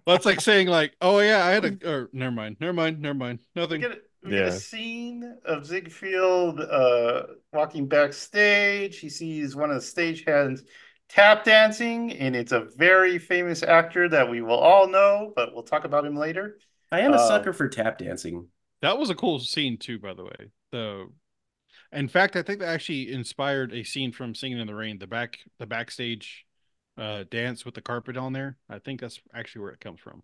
[0.06, 1.89] well, it's like saying, like, oh yeah, I had a.
[1.89, 3.82] Or never mind, never mind, never mind, nothing.
[3.82, 4.46] We get, we yeah.
[4.46, 9.00] get a scene of Ziegfeld uh, walking backstage.
[9.00, 10.62] He sees one of the stagehands
[11.10, 15.63] tap dancing, and it's a very famous actor that we will all know, but we'll
[15.63, 16.58] talk about him later.
[16.91, 18.48] I am a uh, sucker for tap dancing.
[18.82, 20.52] That was a cool scene too, by the way.
[20.72, 21.10] The
[21.91, 25.08] in fact, I think that actually inspired a scene from Singing in the Rain, the
[25.08, 26.46] back the backstage
[26.98, 28.58] uh dance with the carpet on there.
[28.70, 30.24] I think that's actually where it comes from.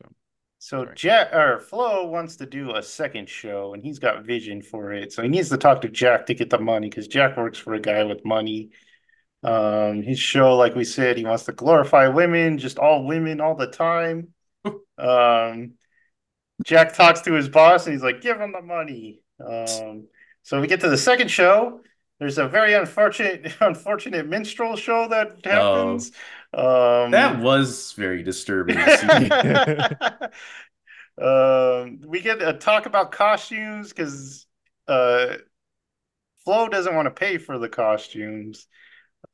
[0.00, 0.12] So
[0.58, 4.92] so Jack or Flo wants to do a second show and he's got vision for
[4.92, 5.12] it.
[5.12, 7.74] So he needs to talk to Jack to get the money because Jack works for
[7.74, 8.70] a guy with money
[9.42, 13.54] um, his show, like we said, he wants to glorify women, just all women all
[13.54, 14.34] the time.
[14.98, 15.72] um,
[16.64, 20.08] Jack talks to his boss and he's like, "Give him the money." Um,
[20.42, 21.80] so we get to the second show.
[22.18, 26.12] There's a very unfortunate, unfortunate minstrel show that happens.
[26.52, 28.76] Oh, um, that was very disturbing.
[31.18, 34.46] um, we get a talk about costumes because
[34.86, 35.36] uh,
[36.44, 38.66] Flo doesn't want to pay for the costumes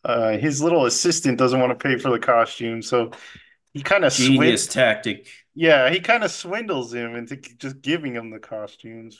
[0.06, 3.10] uh, his little assistant doesn't want to pay for the costume, so
[3.72, 5.28] he kind of genius swin- tactic.
[5.54, 9.18] Yeah, he kind of swindles him into just giving him the costumes.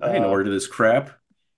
[0.00, 1.10] I didn't uh, order this crap.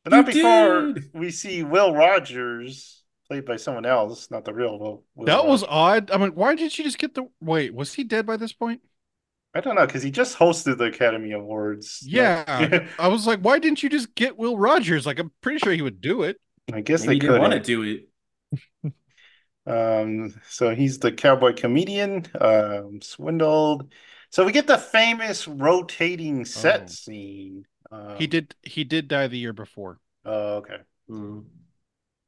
[0.05, 1.11] But not before did.
[1.13, 5.05] we see Will Rogers played by someone else, not the real Will.
[5.15, 5.51] Will that Rogers.
[5.51, 6.11] was odd.
[6.11, 7.75] I mean, why did she just get the wait?
[7.75, 8.81] Was he dead by this point?
[9.55, 12.01] I don't know because he just hosted the Academy Awards.
[12.07, 12.45] Yeah,
[12.99, 15.07] I was like, why didn't you just get Will Rogers?
[15.07, 16.39] Like, I'm pretty sure he would do it.
[16.73, 18.08] I guess Maybe they could want to do it.
[19.67, 23.93] Um, so he's the cowboy comedian, um, swindled.
[24.31, 26.87] So we get the famous rotating set oh.
[26.87, 27.65] scene.
[27.91, 28.55] Um, he did.
[28.63, 29.99] He did die the year before.
[30.25, 30.79] Oh, okay.
[31.11, 31.45] Mm.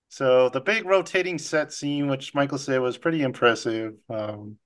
[0.09, 3.95] So the big rotating set scene, which Michael said was pretty impressive.
[4.09, 4.59] Um,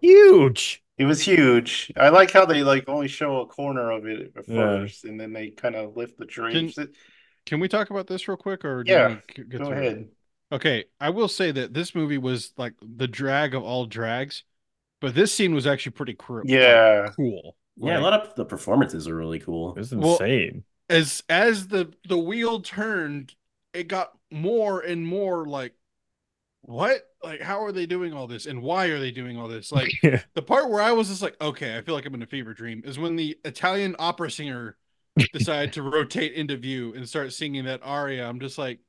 [0.00, 0.82] huge.
[0.98, 1.90] It was huge.
[1.96, 5.10] I like how they like only show a corner of it first, yeah.
[5.10, 6.74] and then they kind of lift the drapes.
[6.74, 6.88] Can,
[7.46, 9.16] can we talk about this real quick, or yeah,
[9.48, 9.96] go ahead.
[9.96, 10.12] It?
[10.52, 14.44] Okay, I will say that this movie was like the drag of all drags,
[15.00, 16.42] but this scene was actually pretty cool.
[16.44, 17.56] Yeah, cool.
[17.78, 19.74] Yeah, like, a lot of the performances are really cool.
[19.78, 20.64] It's insane.
[20.90, 23.34] Well, as as the the wheel turned,
[23.72, 25.72] it got more and more like,
[26.60, 27.00] what?
[27.24, 29.72] Like, how are they doing all this, and why are they doing all this?
[29.72, 30.20] Like, yeah.
[30.34, 32.52] the part where I was just like, okay, I feel like I'm in a fever
[32.52, 34.76] dream, is when the Italian opera singer
[35.32, 38.28] decided to rotate into view and start singing that aria.
[38.28, 38.80] I'm just like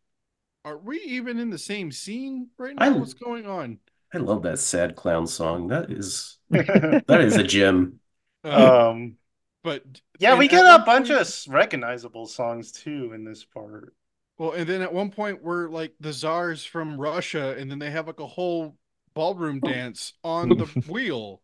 [0.65, 2.85] are we even in the same scene right now?
[2.85, 3.79] I, What's going on?
[4.13, 5.67] I love that sad clown song.
[5.67, 7.99] That is that is a gem.
[8.43, 9.15] Uh, um,
[9.63, 9.83] but
[10.19, 13.93] yeah, we get a bunch point, of recognizable songs too in this part.
[14.37, 17.91] Well, and then at one point we're like the czars from Russia, and then they
[17.91, 18.77] have like a whole
[19.13, 21.41] ballroom dance on the wheel,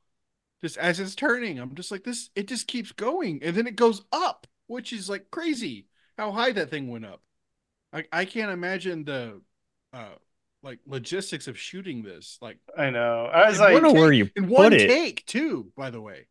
[0.62, 1.60] just as it's turning.
[1.60, 2.30] I'm just like this.
[2.36, 5.88] It just keeps going, and then it goes up, which is like crazy.
[6.18, 7.22] How high that thing went up.
[7.94, 9.42] I I can't imagine the
[9.94, 10.06] uh
[10.62, 12.38] like logistics of shooting this.
[12.42, 13.26] Like I know.
[13.26, 14.88] I was like, I don't where you in put one it.
[14.88, 15.72] take too.
[15.76, 16.28] By the way,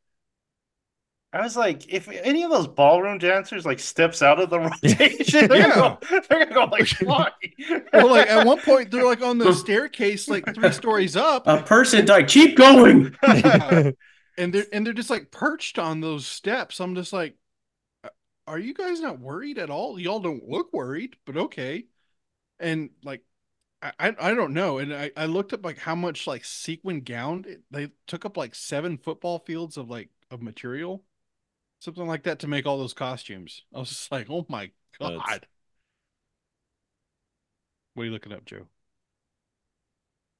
[1.33, 5.49] I was like, if any of those ballroom dancers like steps out of the rotation,
[5.49, 5.75] they're, yeah.
[5.75, 7.31] gonna, go, they're gonna go like fly.
[7.92, 11.47] well, like at one point they're like on the staircase, like three stories up.
[11.47, 12.29] A person died.
[12.29, 13.14] Keep going.
[13.23, 16.81] and they're and they're just like perched on those steps.
[16.81, 17.35] I'm just like,
[18.48, 20.00] are you guys not worried at all?
[20.00, 21.84] Y'all don't look worried, but okay.
[22.58, 23.22] And like,
[23.80, 24.78] I I don't know.
[24.78, 28.54] And I, I looked up like how much like sequin gown they took up like
[28.54, 31.04] seven football fields of like of material,
[31.78, 33.62] something like that to make all those costumes.
[33.74, 35.20] I was just like, oh my god.
[35.28, 35.46] That's...
[37.94, 38.66] What are you looking up, Joe?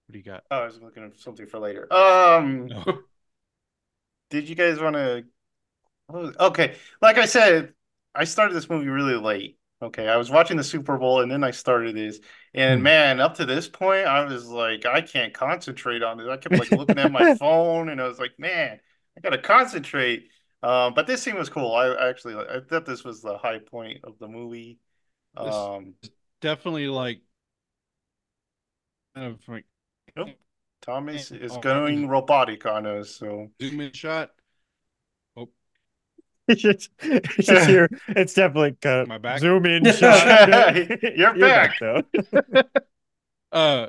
[0.07, 0.45] What do you got?
[0.51, 1.93] Oh, I was looking up something for later.
[1.93, 3.01] Um, oh.
[4.31, 5.25] did you guys want to?
[6.11, 7.75] Okay, like I said,
[8.19, 9.59] I started this movie really late.
[9.81, 12.19] Okay, I was watching the Super Bowl and then I started this,
[12.53, 12.85] and hmm.
[12.85, 16.27] man, up to this point, I was like, I can't concentrate on this.
[16.29, 18.81] I kept like looking at my phone, and I was like, man,
[19.17, 20.31] I gotta concentrate.
[20.65, 21.73] Um, but this scene was cool.
[21.75, 24.81] I, I actually I thought this was the high point of the movie.
[25.37, 25.95] Um,
[26.41, 27.21] definitely like
[29.15, 29.65] kind of like.
[30.17, 30.31] Nope.
[30.83, 33.11] Thomas is going robotic on us.
[33.17, 34.31] So zoom in shot.
[36.53, 37.91] It's just, it's just here.
[38.09, 39.07] It's definitely cut.
[39.07, 39.41] My back.
[39.41, 40.75] Zoom in shot.
[40.75, 41.79] You're, You're back.
[41.79, 42.63] back though.
[43.53, 43.89] uh,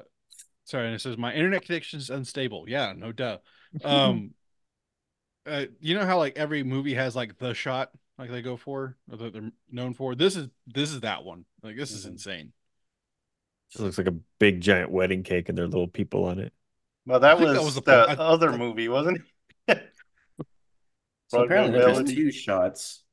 [0.65, 0.87] sorry.
[0.87, 2.65] And it says my internet connection is unstable.
[2.67, 3.37] Yeah, no duh.
[3.81, 4.31] Um,
[5.45, 8.97] uh, you know how like every movie has like the shot like they go for
[9.09, 10.13] or that they're known for.
[10.13, 11.45] This is this is that one.
[11.63, 12.11] Like this is mm-hmm.
[12.11, 12.51] insane.
[13.73, 16.51] It looks like a big giant wedding cake and there are little people on it.
[17.05, 19.23] Well, that was, that was the, the other movie, wasn't it?
[21.29, 23.03] So apparently there was two shots.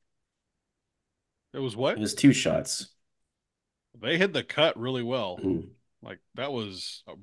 [1.53, 1.97] It was what?
[1.97, 2.89] It was two shots.
[3.99, 5.39] They hit the cut really well.
[5.43, 5.69] Mm.
[6.03, 7.13] Like that was a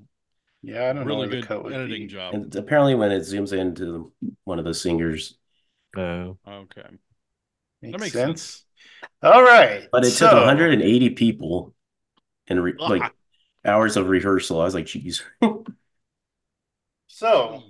[0.63, 2.07] yeah, I don't really know good editing be.
[2.07, 2.35] job.
[2.35, 4.13] And apparently, when it zooms into
[4.45, 5.37] one of the singers.
[5.97, 6.83] Oh, okay.
[7.83, 8.43] Makes that makes sense.
[8.43, 8.65] sense.
[9.23, 10.31] All right, but it so...
[10.31, 11.75] took 180 people
[12.47, 13.13] and re- like
[13.65, 14.61] hours of rehearsal.
[14.61, 15.23] I was like, "Geez."
[17.09, 17.63] So,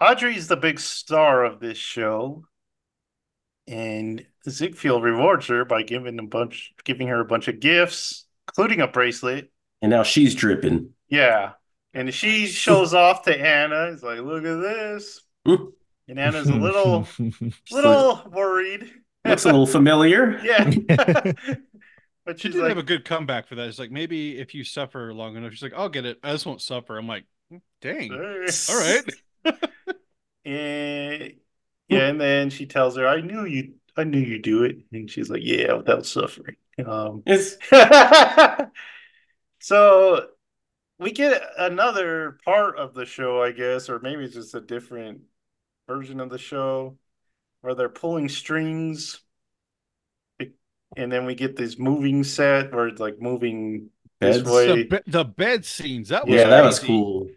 [0.00, 2.44] Audrey's the big star of this show,
[3.66, 8.80] and Ziegfeld rewards her by giving a bunch, giving her a bunch of gifts, including
[8.80, 9.50] a bracelet.
[9.82, 10.90] And now she's dripping.
[11.08, 11.52] Yeah,
[11.94, 13.90] and she shows off to Anna.
[13.90, 15.20] He's like, look at this.
[15.44, 17.06] And Anna's a little,
[17.70, 18.90] little worried.
[19.24, 20.38] Looks a little familiar.
[20.44, 21.32] yeah.
[22.26, 23.66] But she did like, have a good comeback for that.
[23.66, 26.18] It's like maybe if you suffer long enough, she's like, "I'll get it.
[26.22, 27.24] I just won't suffer." I'm like,
[27.80, 28.18] "Dang, all
[28.78, 29.64] right."
[30.44, 31.34] And
[31.88, 33.74] yeah, and then she tells her, "I knew you.
[33.96, 37.22] I knew you would do it." And she's like, "Yeah, without suffering." Um,
[39.58, 40.28] so
[40.98, 45.22] we get another part of the show, I guess, or maybe it's just a different
[45.88, 46.96] version of the show
[47.60, 49.20] where they're pulling strings
[50.96, 54.42] and then we get this moving set or it's like moving Beds.
[54.42, 54.84] this way.
[54.84, 56.50] The, the, bed scenes that was yeah, crazy.
[56.50, 57.28] that was cool.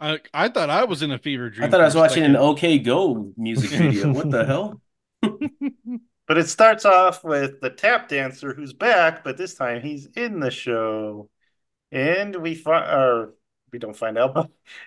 [0.00, 1.66] I, I thought I was in a fever dream.
[1.66, 4.12] I thought I was watching an OK Go music video.
[4.12, 4.80] what the hell?
[6.28, 10.40] but it starts off with the tap dancer who's back, but this time he's in
[10.40, 11.28] the show,
[11.90, 13.34] and we find or
[13.72, 14.34] we don't find out,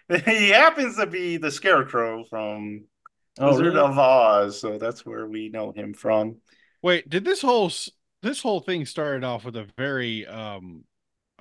[0.08, 2.86] but he happens to be the Scarecrow from
[3.40, 3.80] oh, Wizard really?
[3.80, 6.38] of Oz, so that's where we know him from.
[6.82, 7.72] Wait, did this whole
[8.22, 10.86] this whole thing started off with a very um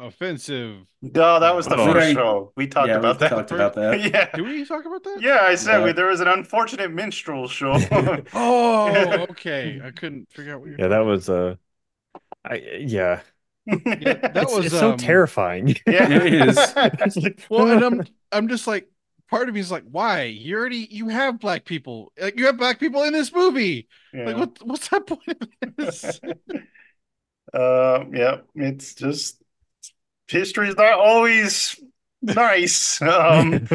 [0.00, 0.86] offensive.
[1.02, 2.52] No, that was the oh, first show.
[2.56, 3.30] We talked yeah, about that.
[3.30, 4.00] Talked about that.
[4.12, 4.30] yeah.
[4.34, 5.18] Did we talk about that?
[5.20, 5.84] Yeah, I said yeah.
[5.84, 7.72] We, there was an unfortunate minstrel show.
[8.34, 9.80] oh, okay.
[9.84, 10.70] I couldn't figure out what.
[10.70, 11.56] You're yeah, that was uh,
[12.44, 13.20] I yeah.
[13.66, 15.76] yeah that it's, was it's um, so terrifying.
[15.86, 16.56] Yeah, it is.
[17.16, 18.88] like, well, and I'm I'm just like
[19.30, 20.24] part of me is like, why?
[20.24, 22.12] You already you have black people.
[22.20, 23.88] Like you have black people in this movie.
[24.12, 24.24] Yeah.
[24.24, 26.20] Like what what's that point of this?
[27.54, 29.42] uh yeah, it's just
[30.30, 31.78] history is not always
[32.22, 33.00] nice.
[33.02, 33.66] um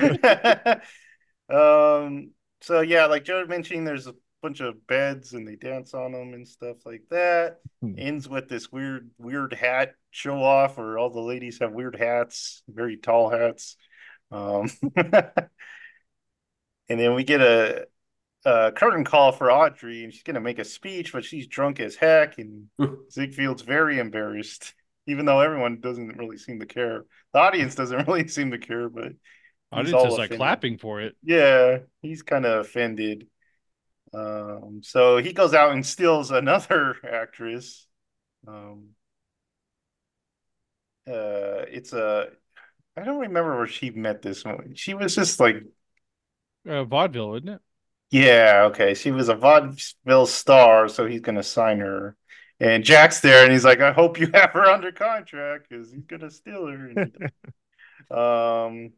[1.49, 6.11] um so yeah, like Joe mentioned, there's a bunch of beds and they dance on
[6.11, 7.59] them and stuff like that.
[7.81, 7.93] Hmm.
[7.97, 12.63] Ends with this weird weird hat show off where all the ladies have weird hats,
[12.67, 13.75] very tall hats.
[14.31, 15.49] Um, and
[16.87, 17.87] then we get a,
[18.45, 21.79] a, curtain call for Audrey, and she's going to make a speech, but she's drunk
[21.79, 24.73] as heck, and Ziegfeld's very embarrassed,
[25.07, 27.05] even though everyone doesn't really seem to care.
[27.33, 29.13] The audience doesn't really seem to care, but
[29.71, 31.15] audience is like clapping for it.
[31.23, 33.27] Yeah, he's kind of offended.
[34.13, 37.87] Um, so he goes out and steals another actress.
[38.47, 38.89] Um,
[41.07, 42.27] uh, it's a
[42.97, 44.73] I don't remember where she met this one.
[44.75, 45.57] She was just like
[46.67, 47.61] uh, vaudeville, isn't it?
[48.11, 48.93] Yeah, okay.
[48.93, 52.15] She was a vaudeville star, so he's gonna sign her.
[52.59, 56.05] And Jack's there, and he's like, "I hope you have her under contract because he's
[56.05, 57.11] gonna steal her."
[58.11, 58.93] um.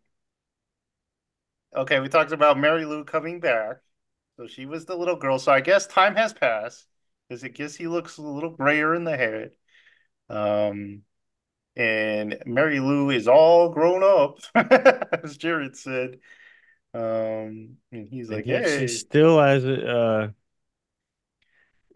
[1.76, 3.78] Okay, we talked about Mary Lou coming back.
[4.38, 5.40] So she was the little girl.
[5.40, 6.88] So I guess time has passed
[7.28, 9.52] because I guess he looks a little grayer in the head.
[10.30, 11.02] Um,
[11.76, 14.40] and Mary Lou is all grown up,
[15.24, 16.20] as Jared said.
[16.94, 19.88] Um, and he's like, and "Hey, she still has it.
[19.88, 20.30] Uh,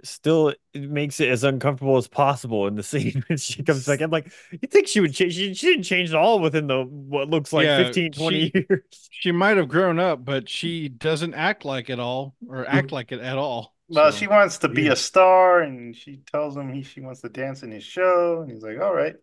[0.04, 4.02] still it makes it as uncomfortable as possible in the scene when she comes back.
[4.02, 5.34] I'm like, you think she would change?
[5.34, 8.52] She, she didn't change at all within the what looks like yeah, 15, 20 she,
[8.70, 9.10] years.
[9.12, 13.12] She might have grown up, but she doesn't act like it all or act like
[13.12, 13.76] it at all.
[13.90, 17.22] Well, so, she wants to be a star, and she tells him he she wants
[17.22, 19.16] to dance in his show, and he's like, "All right."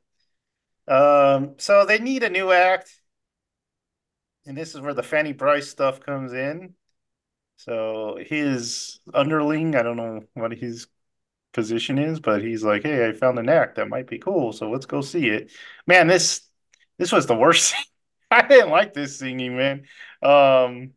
[0.87, 2.95] Um, so they need a new act,
[4.47, 6.75] and this is where the Fanny Brice stuff comes in.
[7.59, 10.87] So his underling, I don't know what his
[11.53, 14.71] position is, but he's like, "Hey, I found an act that might be cool, so
[14.71, 15.53] let's go see it."
[15.87, 16.43] Man, this
[16.99, 17.75] this was the worst.
[18.31, 19.87] I didn't like this singing, man.
[20.23, 20.95] Um,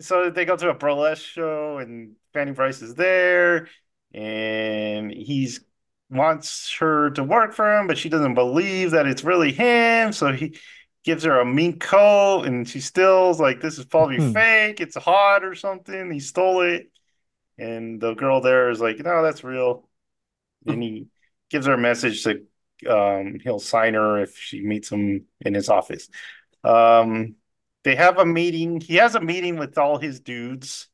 [0.00, 3.68] so they go to a burlesque show, and Fanny Brice is there,
[4.14, 5.60] and he's
[6.10, 10.12] wants her to work for him, but she doesn't believe that it's really him.
[10.12, 10.58] So he
[11.04, 14.32] gives her a mink coat, and she still's like, "This is probably hmm.
[14.32, 14.80] fake.
[14.80, 16.10] It's hot or something.
[16.10, 16.90] He stole it."
[17.58, 19.88] And the girl there is like, "No, that's real."
[20.66, 21.06] and he
[21.50, 22.42] gives her a message to
[22.88, 26.08] um, he'll sign her if she meets him in his office.
[26.64, 27.36] Um,
[27.84, 28.80] they have a meeting.
[28.80, 30.88] He has a meeting with all his dudes,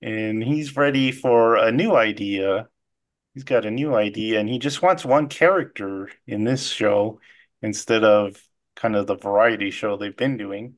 [0.00, 2.68] and he's ready for a new idea.
[3.34, 7.20] He's got a new idea, and he just wants one character in this show
[7.62, 8.36] instead of
[8.82, 10.74] kind of the variety show they've been doing.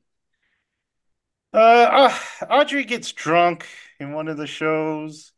[1.53, 3.67] Uh, uh Audrey gets drunk
[3.99, 5.33] in one of the shows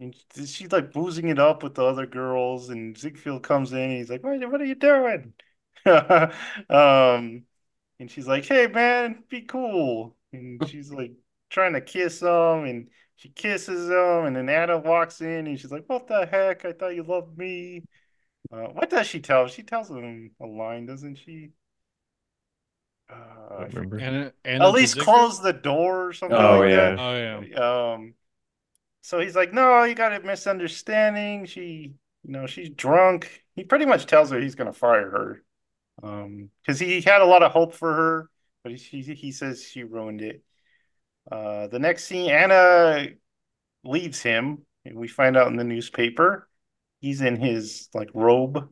[0.00, 3.92] and she's like boozing it up with the other girls, and Ziegfeld comes in and
[3.92, 5.32] he's like, What, what are you doing?
[5.86, 7.44] um,
[7.98, 10.16] and she's like, Hey man, be cool.
[10.32, 11.12] And she's like
[11.50, 15.72] trying to kiss him, and she kisses him, and then Anna walks in and she's
[15.72, 16.64] like, What the heck?
[16.64, 17.82] I thought you loved me.
[18.52, 19.48] Uh, what does she tell?
[19.48, 21.52] She tells him a line, doesn't she?
[23.10, 23.98] Uh, I remember.
[23.98, 26.36] Anna, Anna At least close the door or something.
[26.36, 26.90] Oh like yeah.
[26.90, 26.98] That.
[26.98, 27.92] Oh yeah.
[27.94, 28.14] Um,
[29.02, 31.46] so he's like, no, you got a misunderstanding.
[31.46, 31.94] She,
[32.24, 33.44] you know, she's drunk.
[33.54, 35.42] He pretty much tells her he's gonna fire her,
[36.02, 38.30] um, because he had a lot of hope for her,
[38.64, 40.42] but he he says she ruined it.
[41.30, 43.06] Uh, the next scene, Anna
[43.84, 46.48] leaves him, and we find out in the newspaper
[47.00, 48.68] he's in his like robe.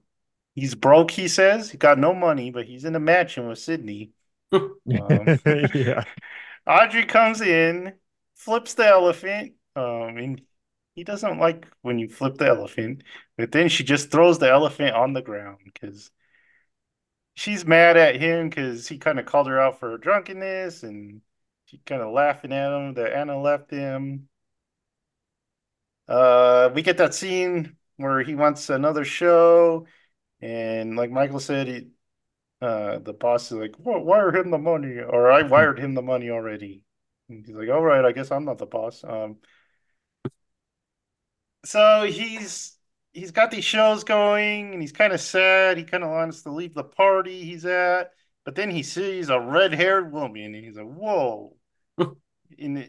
[0.54, 1.70] He's broke, he says.
[1.70, 4.10] He got no money, but he's in a mansion with Sidney.
[5.00, 5.34] Um,
[5.74, 6.04] yeah.
[6.66, 7.94] Audrey comes in,
[8.36, 10.42] flips the elephant, um, and
[10.94, 13.02] he doesn't like when you flip the elephant,
[13.36, 16.10] but then she just throws the elephant on the ground because
[17.34, 21.20] she's mad at him because he kind of called her out for her drunkenness and
[21.66, 24.28] she kind of laughing at him that Anna left him.
[26.08, 29.86] Uh, we get that scene where he wants another show,
[30.40, 31.88] and like Michael said, he,
[32.64, 36.02] uh, the boss is like, well, "Wire him the money," or "I wired him the
[36.02, 36.82] money already."
[37.28, 39.38] And he's like, "All right, I guess I'm not the boss." Um,
[41.64, 42.76] so he's
[43.12, 45.78] he's got these shows going and he's kind of sad.
[45.78, 48.12] He kind of wants to leave the party he's at,
[48.44, 51.56] but then he sees a red-haired woman and he's like, "Whoa!"
[51.98, 52.88] and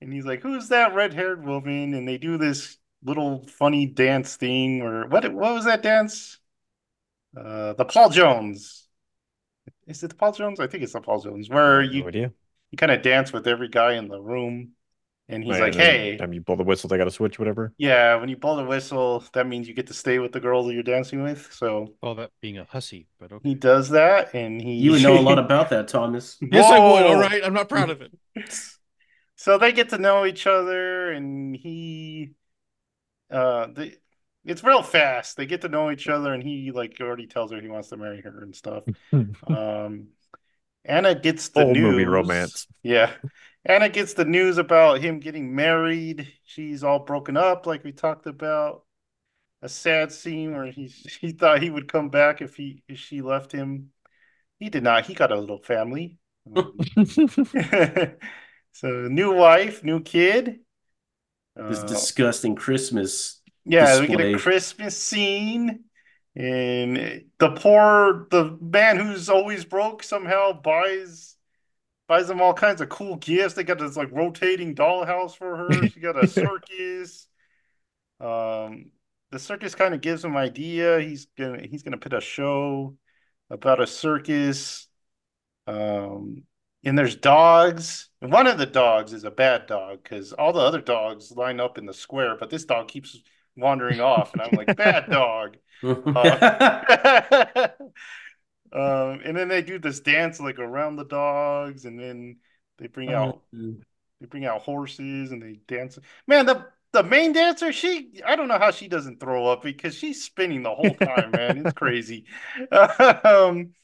[0.00, 4.82] and he's like, "Who's that red-haired woman?" And they do this little funny dance thing,
[4.82, 5.24] or what?
[5.32, 6.38] What was that dance?
[7.36, 8.88] Uh, the Paul Jones.
[9.86, 10.60] Is it the Paul Jones?
[10.60, 12.30] I think it's the Paul Jones, where you no
[12.72, 14.72] you kind of dance with every guy in the room.
[15.28, 17.72] And he's right, like, "Hey, time you blow the whistle, they got to switch, whatever."
[17.78, 20.64] Yeah, when you blow the whistle, that means you get to stay with the girl
[20.64, 21.50] that you're dancing with.
[21.52, 23.48] So, all that being a hussy, but okay.
[23.48, 26.38] he does that, and he you would know a lot about that, Thomas.
[26.40, 27.06] yes, I would.
[27.06, 28.12] All right, I'm not proud of it.
[29.36, 32.32] so they get to know each other, and he,
[33.30, 33.96] uh, the
[34.44, 35.36] it's real fast.
[35.36, 37.96] They get to know each other, and he like already tells her he wants to
[37.96, 38.84] marry her and stuff.
[39.46, 40.08] um,
[40.84, 41.92] Anna gets the Old news.
[41.92, 42.66] movie romance.
[42.82, 43.12] Yeah.
[43.64, 46.32] Anna gets the news about him getting married.
[46.44, 48.84] She's all broken up, like we talked about.
[49.64, 50.88] A sad scene where he
[51.20, 53.92] he thought he would come back if he if she left him.
[54.58, 55.06] He did not.
[55.06, 56.18] He got a little family.
[56.56, 56.76] Um,
[58.72, 60.58] so new wife, new kid.
[61.56, 63.41] This uh, disgusting Christmas.
[63.64, 64.16] Yeah, display.
[64.16, 65.84] we get a Christmas scene.
[66.34, 71.36] And the poor the man who's always broke somehow buys
[72.08, 73.54] buys them all kinds of cool gifts.
[73.54, 75.88] They got this like rotating dollhouse for her.
[75.88, 77.26] She got a circus.
[78.18, 78.92] Um,
[79.30, 81.00] the circus kind of gives him idea.
[81.00, 82.96] He's gonna he's gonna put a show
[83.50, 84.88] about a circus.
[85.66, 86.44] Um,
[86.84, 88.08] and there's dogs.
[88.20, 91.60] And one of the dogs is a bad dog because all the other dogs line
[91.60, 93.20] up in the square, but this dog keeps
[93.56, 95.56] wandering off, and I'm like, bad dog.
[95.84, 97.68] Uh,
[98.72, 102.36] um, and then they do this dance like around the dogs, and then
[102.78, 103.74] they bring out oh,
[104.20, 105.98] they bring out horses and they dance.
[106.26, 109.94] Man, the the main dancer, she I don't know how she doesn't throw up because
[109.94, 111.66] she's spinning the whole time, man.
[111.66, 112.26] It's crazy.
[112.70, 113.74] um,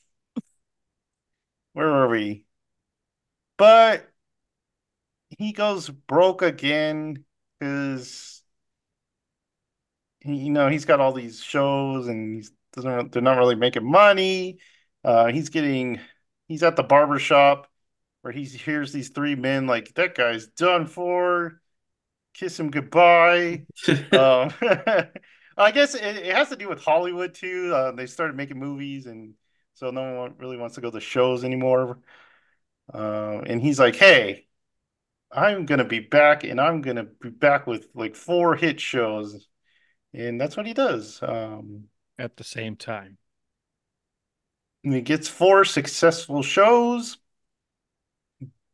[1.72, 2.44] where are we?
[3.56, 4.08] But
[5.30, 7.24] he goes broke again
[7.58, 8.27] because
[10.34, 14.58] you know he's got all these shows and he's doesn't they're not really making money.
[15.04, 16.00] Uh, he's getting
[16.46, 17.68] he's at the barber shop
[18.22, 21.60] where he hears these three men like that guy's done for.
[22.34, 23.64] Kiss him goodbye.
[24.12, 24.52] um,
[25.56, 27.72] I guess it, it, has to do with Hollywood too.
[27.74, 29.34] Uh, they started making movies, and
[29.74, 31.98] so no one really wants to go to shows anymore.
[32.92, 34.46] Uh, and he's like, "Hey,
[35.32, 39.48] I'm gonna be back, and I'm gonna be back with like four hit shows,"
[40.14, 41.20] and that's what he does.
[41.22, 41.88] Um,
[42.18, 43.18] At the same time,
[44.82, 47.18] he gets four successful shows.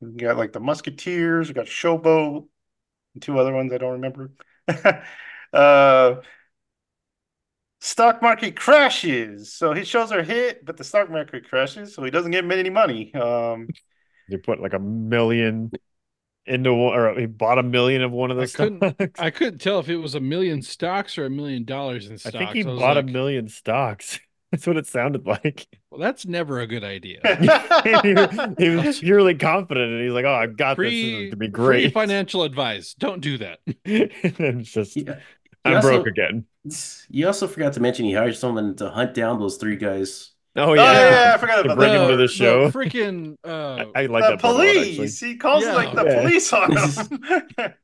[0.00, 2.46] We got like the Musketeers, we got Showboat,
[3.14, 4.32] and two other ones I don't remember.
[5.54, 6.16] uh,
[7.80, 9.52] stock market crashes.
[9.52, 12.70] So his shows are hit, but the stock market crashes, so he doesn't get any
[12.70, 13.12] money.
[13.14, 13.68] Um,
[14.28, 15.72] you put like a million
[16.46, 18.46] into one, or he bought a million of one of the I.
[18.46, 22.18] Couldn't, I couldn't tell if it was a million stocks or a million dollars in
[22.18, 22.34] stocks.
[22.34, 24.20] I think he I bought like, a million stocks.
[24.52, 25.66] That's what it sounded like.
[25.90, 27.18] Well, that's never a good idea.
[28.56, 31.48] he, he, was purely confident, and he's like, "Oh, I've got free, this to be
[31.48, 33.58] great." Financial advice: Don't do that.
[33.66, 35.18] and it's just, yeah.
[35.64, 36.44] I'm also, broke again.
[37.08, 40.33] You also forgot to mention he hired someone to hunt down those three guys.
[40.56, 42.02] Oh yeah, oh, yeah, I forgot about bring that.
[42.02, 42.70] him to the show.
[42.70, 45.18] The freaking, uh, I, I like the that police.
[45.18, 45.74] He calls yeah.
[45.74, 46.20] like the yeah.
[46.20, 47.48] police on him.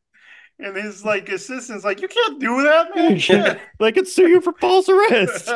[0.60, 3.60] and his like assistant's like, "You can't do that, man.
[3.80, 5.50] like, it's sue you for false arrest."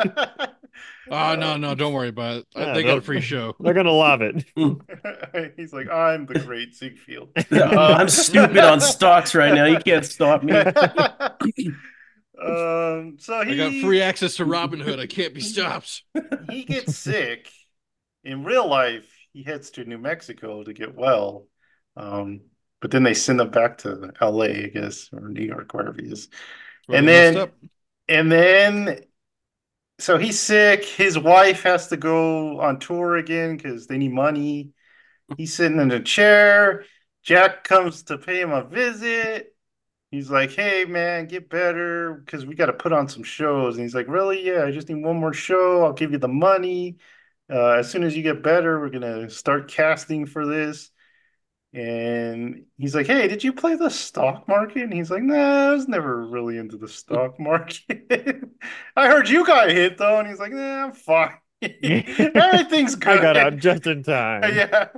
[1.09, 2.47] Oh no, no, don't worry about it.
[2.53, 3.55] Yeah, they got a free show.
[3.61, 4.43] They're gonna love it.
[5.55, 7.29] He's like, I'm the great Ziegfeld.
[7.49, 9.65] Uh, I'm stupid on stocks right now.
[9.65, 10.53] You can't stop me.
[12.41, 14.99] Um, so he I got free access to Robin Hood.
[14.99, 16.03] I can't be stopped.
[16.49, 17.49] he gets sick.
[18.23, 21.47] In real life, he heads to New Mexico to get well.
[21.95, 22.41] Um,
[22.81, 26.11] but then they send him back to LA, I guess, or New York, wherever he
[26.11, 26.29] is.
[26.89, 27.49] and then
[28.07, 28.99] and then
[29.99, 30.83] so he's sick.
[30.83, 34.71] His wife has to go on tour again because they need money.
[35.37, 36.85] He's sitting in a chair.
[37.23, 39.54] Jack comes to pay him a visit.
[40.11, 43.83] He's like, "Hey, man, get better because we got to put on some shows." And
[43.83, 44.45] he's like, "Really?
[44.45, 45.83] Yeah, I just need one more show.
[45.85, 46.97] I'll give you the money.
[47.51, 50.91] Uh, as soon as you get better, we're gonna start casting for this."
[51.73, 55.73] And he's like, "Hey, did you play the stock market?" And he's like, "Nah, I
[55.73, 58.43] was never really into the stock market.
[58.95, 61.35] I heard you got hit though." And he's like, "Nah, I'm fine.
[61.61, 63.19] Everything's good.
[63.19, 64.43] I got out just in time.
[64.55, 64.89] yeah,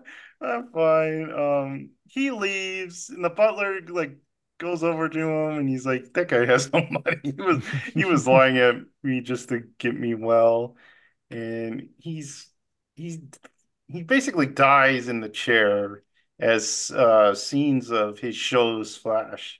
[0.42, 4.18] I'm fine." Um, he leaves, and the butler like
[4.58, 7.18] goes over to him, and he's like, "That guy has no money.
[7.24, 10.76] He was he was lying at me just to get me well."
[11.30, 12.50] And he's
[12.96, 13.20] he's
[13.88, 16.04] he basically dies in the chair
[16.40, 19.60] as uh, scenes of his shows flash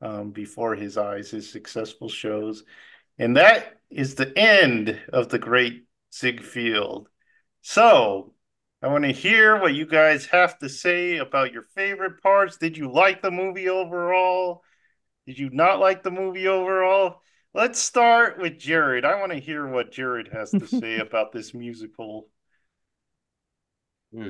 [0.00, 2.64] um, before his eyes, his successful shows.
[3.18, 5.84] And that is the end of the great
[6.14, 7.08] Ziegfeld.
[7.62, 8.31] So
[8.82, 12.56] I want to hear what you guys have to say about your favorite parts.
[12.56, 14.64] Did you like the movie overall?
[15.24, 17.20] Did you not like the movie overall?
[17.54, 19.04] Let's start with Jared.
[19.04, 22.28] I want to hear what Jared has to say about this musical.
[24.12, 24.28] Hmm.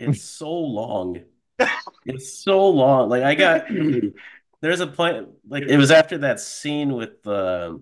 [0.00, 1.22] It's so long.
[2.06, 3.08] it's so long.
[3.08, 3.68] Like I got
[4.60, 7.80] there's a point like it was after that scene with the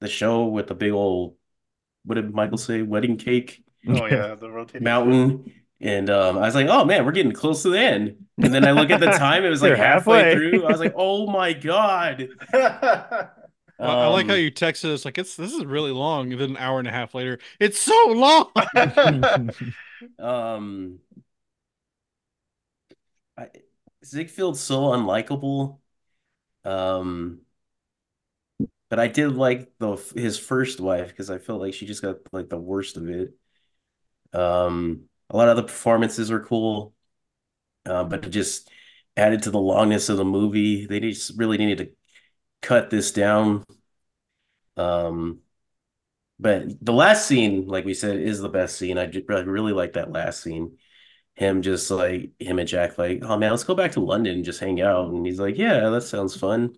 [0.00, 1.34] the show with the big old
[2.04, 2.82] what did Michael say?
[2.82, 3.64] Wedding cake.
[3.88, 5.52] Oh yeah, the rotating mountain.
[5.80, 8.16] And um, I was like, oh man, we're getting close to the end.
[8.38, 10.18] And then I look at the time, it was like halfway.
[10.18, 10.64] halfway through.
[10.64, 12.28] I was like, oh my God.
[13.78, 16.32] Um, I like how um, you texted us like it's this is really long.
[16.32, 18.50] And then an hour and a half later, it's so long.
[20.18, 20.98] um,
[23.36, 23.48] I,
[24.02, 25.78] Ziegfeld's so unlikable.
[26.64, 27.40] Um,
[28.88, 32.16] but I did like the his first wife because I felt like she just got
[32.32, 33.34] like the worst of it.
[34.32, 36.94] Um, a lot of the performances were cool,
[37.84, 38.70] uh, but it just
[39.16, 40.86] added to the longness of the movie.
[40.86, 41.90] They just really needed to
[42.62, 43.64] cut this down.
[44.76, 45.40] Um,
[46.38, 48.98] but the last scene, like we said, is the best scene.
[48.98, 50.76] I really like that last scene
[51.36, 54.44] him just like him and Jack like, oh man, let's go back to London and
[54.44, 55.10] just hang out.
[55.10, 56.76] And he's like, yeah, that sounds fun.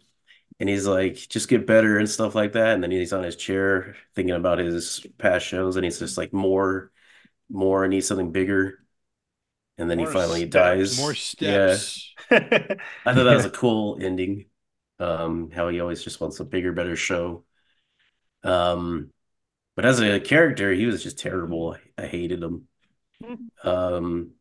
[0.61, 2.75] And he's like, just get better and stuff like that.
[2.75, 6.33] And then he's on his chair thinking about his past shows, and he's just like,
[6.33, 6.91] more,
[7.51, 8.79] more, I need something bigger.
[9.77, 10.99] And then more he finally steps, dies.
[10.99, 12.15] More steps.
[12.31, 12.39] Yeah.
[13.05, 14.47] I thought that was a cool ending.
[14.99, 17.45] Um, how he always just wants a bigger, better show.
[18.43, 19.13] Um,
[19.77, 21.77] but as a character, he was just terrible.
[21.99, 22.67] I, I hated him.
[23.63, 24.33] Um,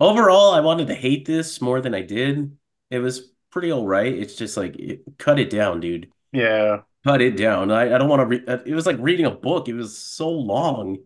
[0.00, 2.56] Overall, I wanted to hate this more than I did.
[2.90, 4.12] It was pretty all right.
[4.12, 6.12] It's just like it, cut it down, dude.
[6.32, 6.82] Yeah.
[7.04, 7.70] Cut it down.
[7.70, 9.68] I, I don't want to read it was like reading a book.
[9.68, 10.98] It was so long.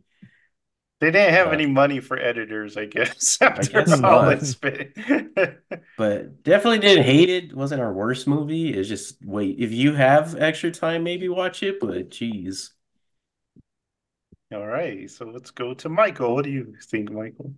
[1.02, 3.36] They didn't have uh, any money for editors, I guess.
[3.42, 4.92] After I guess all it's been.
[5.98, 7.46] but definitely didn't hate it.
[7.46, 7.56] it.
[7.56, 8.72] Wasn't our worst movie.
[8.72, 11.80] It's just wait, if you have extra time, maybe watch it.
[11.80, 12.70] But geez.
[14.54, 16.36] All right, so let's go to Michael.
[16.36, 17.52] What do you think, Michael?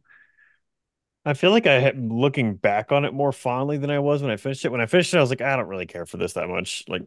[1.26, 4.30] I feel like I am looking back on it more fondly than I was when
[4.30, 4.72] I finished it.
[4.72, 6.84] When I finished it, I was like, I don't really care for this that much.
[6.88, 7.02] Like,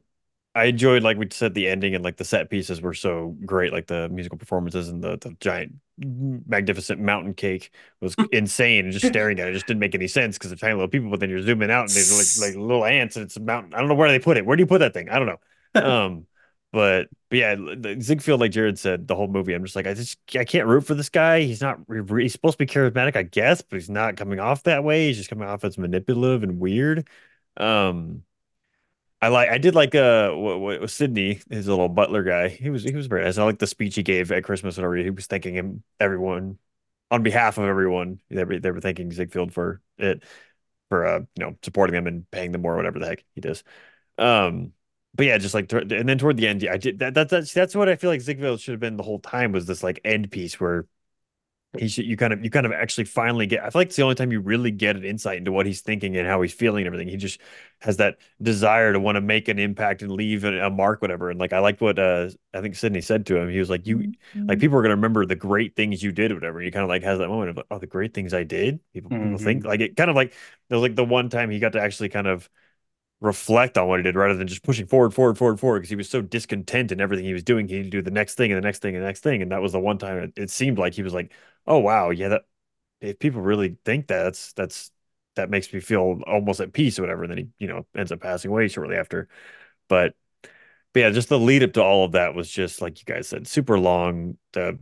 [0.58, 3.72] I enjoyed, like we said, the ending and like the set pieces were so great,
[3.72, 8.86] like the musical performances and the, the giant, magnificent mountain cake was insane.
[8.86, 11.12] And just staring at it just didn't make any sense because they're tiny little people,
[11.12, 13.76] but then you're zooming out and they're like like little ants and it's a mountain.
[13.76, 14.46] I don't know where they put it.
[14.46, 15.10] Where do you put that thing?
[15.10, 15.40] I don't know.
[15.76, 16.26] Um,
[16.72, 17.56] but but yeah,
[18.02, 20.82] Ziegfeld, like Jared said, the whole movie, I'm just like, I just I can't root
[20.82, 21.42] for this guy.
[21.42, 24.84] He's not he's supposed to be charismatic, I guess, but he's not coming off that
[24.84, 25.08] way.
[25.08, 27.08] He's just coming off as manipulative and weird.
[27.58, 28.24] Um,
[29.22, 32.70] I like I did like uh what, what was Sidney his little butler guy he
[32.70, 33.38] was he was very nice.
[33.38, 36.60] I like the speech he gave at Christmas whenever he was thanking him everyone
[37.12, 40.24] on behalf of everyone they were, they were thanking Ziegfeld for it
[40.90, 43.64] for uh you know supporting them and paying them more whatever the heck he does.
[44.18, 44.74] Um
[45.16, 47.76] but yeah just like and then toward the end I did that, that that's that's
[47.76, 50.32] what I feel like Ziegfeld should have been the whole time was this like end
[50.32, 50.88] piece where
[51.78, 53.96] he should, you kind of you kind of actually finally get i feel like it's
[53.96, 56.54] the only time you really get an insight into what he's thinking and how he's
[56.54, 57.40] feeling and everything he just
[57.80, 61.30] has that desire to want to make an impact and leave a, a mark whatever
[61.30, 63.86] and like i liked what uh i think sidney said to him he was like
[63.88, 64.48] you mm-hmm.
[64.48, 66.84] like people are going to remember the great things you did or whatever he kind
[66.84, 69.24] of like has that moment of oh the great things i did people, mm-hmm.
[69.24, 70.34] people think like it kind of like
[70.70, 72.50] it was like the one time he got to actually kind of
[73.20, 75.96] reflect on what he did rather than just pushing forward, forward, forward, forward because he
[75.96, 77.68] was so discontent in everything he was doing.
[77.68, 79.42] He needed to do the next thing and the next thing and the next thing.
[79.42, 81.32] And that was the one time it, it seemed like he was like,
[81.68, 82.44] oh, wow, yeah, that
[83.02, 84.92] if people really think that, that's, that's,
[85.36, 87.24] that makes me feel almost at peace or whatever.
[87.24, 89.28] And then he, you know, ends up passing away shortly after.
[89.88, 90.16] But,
[90.94, 93.28] but yeah, just the lead up to all of that was just like you guys
[93.28, 94.38] said, super long.
[94.54, 94.80] The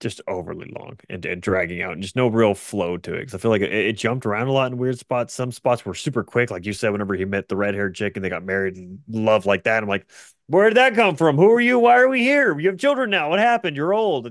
[0.00, 3.20] just overly long and, and dragging out and just no real flow to it.
[3.20, 5.32] Because I feel like it, it, jumped around a lot in weird spots.
[5.32, 8.16] Some spots were super quick, like you said, whenever he met the red haired chick
[8.16, 9.82] and they got married and love like that.
[9.82, 10.06] I'm like,
[10.46, 11.36] where did that come from?
[11.36, 11.78] Who are you?
[11.78, 12.58] Why are we here?
[12.58, 13.30] You have children now.
[13.30, 13.76] What happened?
[13.76, 14.28] You're old.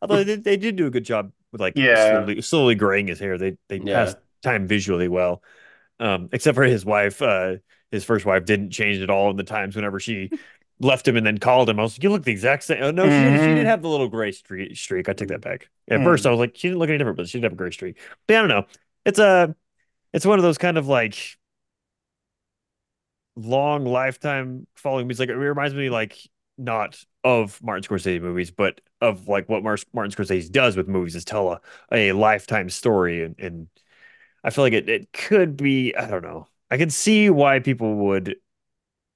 [0.00, 2.10] Although they, they did do a good job with like yeah.
[2.10, 3.36] slowly, slowly graying his hair.
[3.36, 4.04] They they yeah.
[4.04, 5.42] passed time visually well.
[5.98, 7.56] Um, except for his wife, uh,
[7.90, 10.30] his first wife didn't change at all in the times whenever she
[10.80, 11.80] left him and then called him.
[11.80, 12.82] I was like, you look the exact same.
[12.82, 13.24] Oh, no, mm-hmm.
[13.24, 14.76] she, did, she did have the little gray streak.
[14.76, 15.08] streak.
[15.08, 15.68] I take that back.
[15.88, 16.04] At mm.
[16.04, 17.70] first, I was like, she didn't look any different, but she did have a gray
[17.70, 17.98] streak.
[18.26, 18.66] But yeah, I don't know.
[19.04, 19.56] It's a,
[20.12, 21.38] it's one of those kind of like
[23.36, 25.20] long lifetime following movies.
[25.20, 26.18] Like it reminds me, like
[26.58, 31.14] not of Martin Scorsese movies, but of like what Mar- Martin Scorsese does with movies
[31.14, 31.60] is tell a,
[31.92, 33.22] a lifetime story.
[33.24, 33.68] And, and
[34.42, 36.48] I feel like it, it could be, I don't know.
[36.70, 38.36] I can see why people would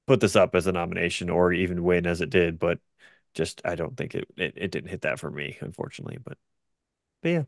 [0.07, 2.79] put this up as a nomination or even win as it did, but
[3.35, 6.19] just I don't think it it, it didn't hit that for me, unfortunately.
[6.23, 6.37] But,
[7.23, 7.43] but yeah.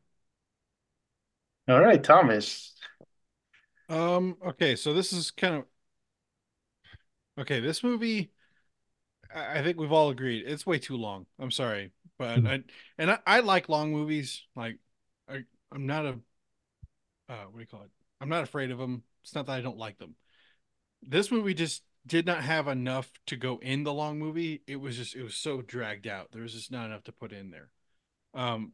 [1.68, 2.74] All right, Thomas.
[3.88, 5.64] Um, okay, so this is kind of
[7.38, 8.30] okay, this movie
[9.34, 11.26] I think we've all agreed it's way too long.
[11.38, 11.92] I'm sorry.
[12.18, 12.46] But mm-hmm.
[12.46, 12.62] I
[12.98, 14.42] and I, I like long movies.
[14.54, 14.78] Like
[15.28, 16.18] I I'm not a
[17.28, 17.90] uh what do you call it?
[18.20, 19.02] I'm not afraid of them.
[19.22, 20.14] It's not that I don't like them.
[21.02, 24.62] This movie just did not have enough to go in the long movie.
[24.66, 26.28] It was just it was so dragged out.
[26.32, 27.70] There was just not enough to put in there.
[28.34, 28.72] Um,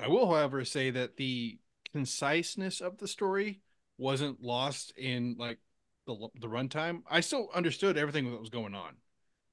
[0.00, 1.58] I will, however, say that the
[1.92, 3.60] conciseness of the story
[3.98, 5.58] wasn't lost in like
[6.06, 7.02] the the runtime.
[7.10, 8.96] I still understood everything that was going on.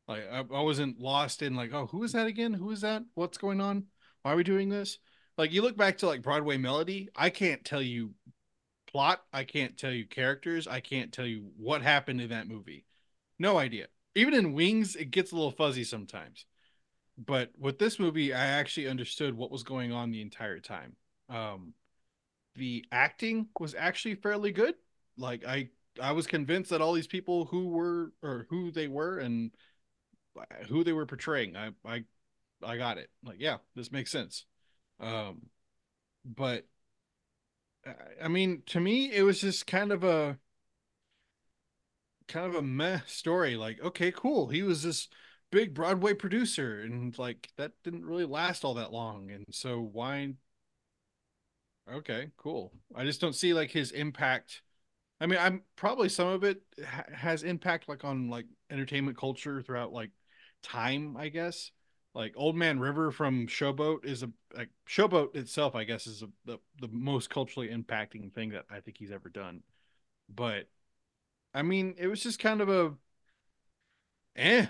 [0.07, 2.53] Like I, I wasn't lost in like, oh, who is that again?
[2.53, 3.03] Who is that?
[3.13, 3.85] What's going on?
[4.21, 4.99] Why are we doing this?
[5.37, 8.13] Like you look back to like Broadway Melody, I can't tell you
[8.91, 12.85] plot, I can't tell you characters, I can't tell you what happened in that movie.
[13.37, 13.87] No idea.
[14.15, 16.45] Even in Wings, it gets a little fuzzy sometimes.
[17.17, 20.95] But with this movie, I actually understood what was going on the entire time.
[21.29, 21.73] Um,
[22.55, 24.75] the acting was actually fairly good.
[25.17, 25.69] Like I,
[26.01, 29.51] I was convinced that all these people who were or who they were and
[30.67, 32.03] who they were portraying, I, I,
[32.63, 33.09] I got it.
[33.23, 34.45] Like, yeah, this makes sense.
[34.99, 35.47] Um,
[36.25, 36.65] but
[38.21, 40.37] I mean, to me, it was just kind of a
[42.27, 43.55] kind of a meh story.
[43.55, 44.47] Like, okay, cool.
[44.49, 45.07] He was this
[45.51, 49.31] big Broadway producer, and like that didn't really last all that long.
[49.31, 50.33] And so why?
[51.91, 52.73] Okay, cool.
[52.95, 54.61] I just don't see like his impact.
[55.19, 59.61] I mean, I'm probably some of it ha- has impact like on like entertainment culture
[59.61, 60.11] throughout like
[60.61, 61.71] time, I guess.
[62.13, 66.29] Like Old Man River from Showboat is a like Showboat itself, I guess, is a,
[66.45, 69.61] the the most culturally impacting thing that I think he's ever done.
[70.29, 70.67] But
[71.53, 72.93] I mean, it was just kind of a
[74.35, 74.67] eh.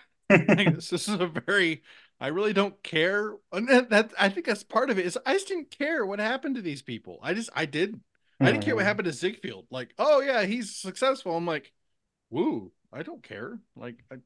[0.28, 1.82] this is a very
[2.20, 3.34] I really don't care.
[3.52, 6.54] And that, I think that's part of it is I just didn't care what happened
[6.56, 7.18] to these people.
[7.22, 8.00] I just I did.
[8.42, 9.66] I didn't care what happened to Ziegfeld.
[9.70, 11.36] Like, oh yeah, he's successful.
[11.36, 11.72] I'm like,
[12.30, 13.58] woo, I don't care.
[13.76, 14.16] Like I,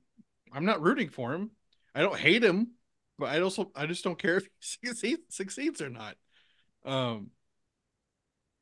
[0.53, 1.51] I'm not rooting for him.
[1.95, 2.73] I don't hate him,
[3.19, 6.17] but I also I just don't care if he succeeds, succeeds or not.
[6.85, 7.31] Um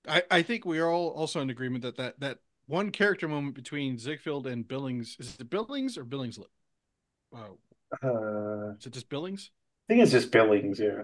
[0.09, 3.55] I I think we are all also in agreement that that that one character moment
[3.55, 6.39] between Ziegfeld and Billings is it Billings or Billings?
[7.33, 7.39] Uh,
[8.03, 9.51] uh, Is it just Billings?
[9.89, 11.03] I think it's just Billings, yeah.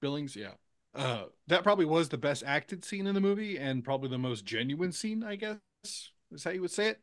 [0.00, 0.52] Billings, yeah.
[0.94, 4.44] Uh, that probably was the best acted scene in the movie and probably the most
[4.44, 5.58] genuine scene, I guess,
[6.30, 7.00] is how you would say it.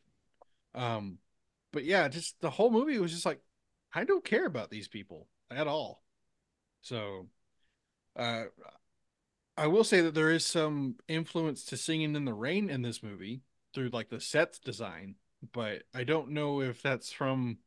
[0.75, 1.17] Um,
[1.71, 3.41] but yeah, just the whole movie was just like,
[3.93, 6.03] I don't care about these people at all.
[6.81, 7.27] So,
[8.15, 8.45] uh,
[9.57, 13.03] I will say that there is some influence to singing in the rain in this
[13.03, 13.41] movie
[13.73, 15.15] through like the sets design,
[15.51, 17.57] but I don't know if that's from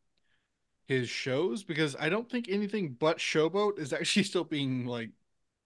[0.87, 5.11] his shows because I don't think anything but Showboat is actually still being like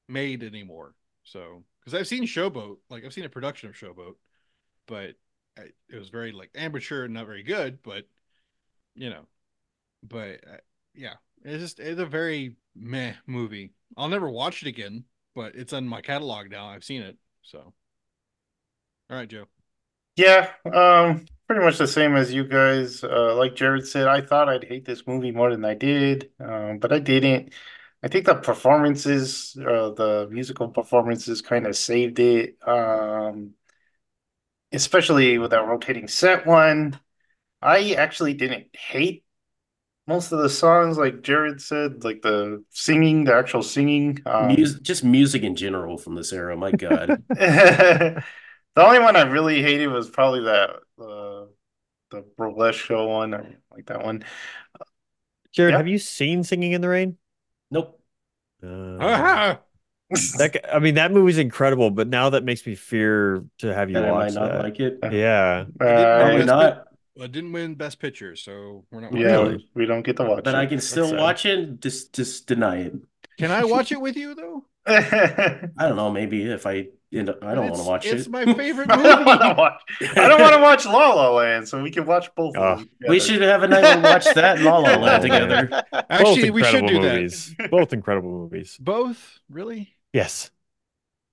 [0.09, 0.95] made anymore.
[1.25, 4.15] So, because I've seen Showboat, like I've seen a production of Showboat,
[4.87, 5.15] but
[5.59, 7.83] I, it was very like amateur and not very good.
[7.83, 8.05] But
[8.95, 9.27] you know,
[10.03, 10.59] but uh,
[10.95, 13.73] yeah, it's just it's a very meh movie.
[13.97, 15.05] I'll never watch it again,
[15.35, 16.67] but it's on my catalog now.
[16.67, 17.17] I've seen it.
[17.43, 17.73] So,
[19.11, 19.47] all right, Joe.
[20.17, 23.05] Yeah, um, pretty much the same as you guys.
[23.05, 26.79] Uh, like Jared said, I thought I'd hate this movie more than I did, um,
[26.79, 27.53] but I didn't.
[28.03, 32.57] I think the performances, uh, the musical performances, kind of saved it.
[32.67, 33.55] Um,
[34.73, 36.99] especially with that rotating set one.
[37.63, 39.25] I actually didn't hate
[40.07, 44.21] most of the songs, like Jared said, like the singing, the actual singing.
[44.27, 46.57] Um, music, just music in general from this era.
[46.57, 47.23] My God.
[48.77, 50.69] The only one I really hated was probably that
[51.01, 51.47] uh,
[52.11, 53.33] the burlesque show one.
[53.33, 54.23] I like that one.
[55.53, 55.79] Jared, yeah.
[55.79, 57.17] have you seen Singing in the Rain?
[57.71, 58.01] Nope.
[58.63, 59.57] Uh, uh-huh.
[60.39, 64.01] that I mean that movie's incredible, but now that makes me fear to have you
[64.01, 64.63] watch might not that.
[64.63, 64.99] like it.
[65.11, 66.87] Yeah, uh, probably not.
[67.17, 69.17] It didn't win Best Picture, so we're not.
[69.17, 70.39] Yeah, we don't get to watch.
[70.41, 70.45] It.
[70.45, 70.59] But it.
[70.59, 71.81] I can still watch it.
[71.81, 72.95] Just, just deny it.
[73.39, 74.65] Can I watch it with you though?
[74.87, 76.11] I don't know.
[76.11, 78.19] Maybe if I I don't want to watch it's it.
[78.19, 79.09] It's my favorite movie.
[79.09, 79.83] I don't want to watch
[80.17, 82.57] I don't want to watch La La Land, so we can watch both.
[82.57, 85.83] Uh, we should have a night and watch that and La La Land together.
[86.11, 87.55] Actually, we should do movies.
[87.59, 87.71] that.
[87.71, 88.77] Both incredible movies.
[88.81, 89.95] Both, really?
[90.13, 90.51] Yes.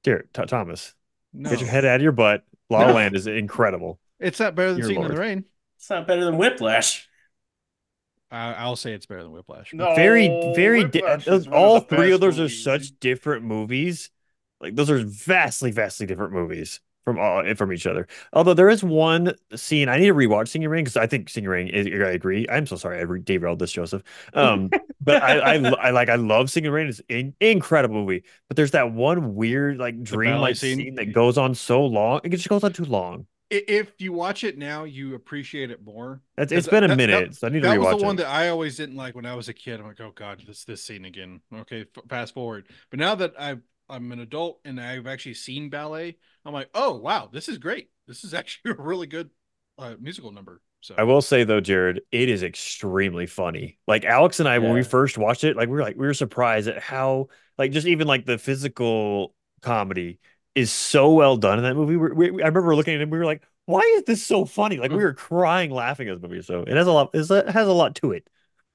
[0.03, 0.93] Dear T- Thomas,
[1.33, 1.49] no.
[1.49, 2.43] get your head out of your butt.
[2.69, 3.99] La La Land is incredible.
[4.19, 5.45] It's not better than Singing in the Rain.
[5.77, 7.09] It's not better than Whiplash.
[8.31, 9.73] I'll say it's better than Whiplash.
[9.73, 10.85] No, very, very.
[10.85, 11.01] Di-
[11.51, 12.59] all three of those movies.
[12.67, 14.09] are such different movies
[14.63, 18.07] like those are vastly, vastly different movies from all from each other.
[18.31, 21.49] Although there is one scene I need to rewatch Singing Ring because I think Singing
[21.49, 21.67] Rain.
[21.67, 22.47] Is, I agree.
[22.49, 22.99] I'm so sorry.
[23.01, 24.03] I derailed this, Joseph.
[24.33, 24.69] Um,
[25.01, 26.87] but I, I, I, like I love Singing Rain.
[26.87, 28.23] It's an incredible movie.
[28.47, 30.77] But there's that one weird like dream like scene.
[30.77, 32.21] scene that goes on so long.
[32.23, 33.27] It just goes on too long.
[33.49, 36.21] If you watch it now, you appreciate it more.
[36.37, 37.29] it's, it's been a that, minute.
[37.31, 37.81] That, so I need to rewatch it.
[37.81, 39.79] That was the one that I always didn't like when I was a kid.
[39.79, 41.41] I'm like, oh god, this this scene again.
[41.53, 42.67] Okay, f- fast forward.
[42.89, 43.61] But now that I've
[43.93, 47.89] I'm an adult and I've actually seen ballet, I'm like, oh wow, this is great.
[48.07, 49.29] This is actually a really good
[49.77, 50.61] uh, musical number.
[50.81, 53.77] So I will say though, Jared, it is extremely funny.
[53.87, 54.59] Like Alex and I, yeah.
[54.59, 57.27] when we first watched it, like we were like we were surprised at how
[57.57, 60.19] like just even like the physical comedy
[60.55, 61.95] is so well done in that movie.
[61.95, 64.43] We, we, I remember looking at it and we were like, why is this so
[64.43, 64.77] funny?
[64.77, 66.41] Like we were crying laughing at the movie.
[66.41, 67.11] So it has a lot.
[67.13, 68.27] It has a lot to it.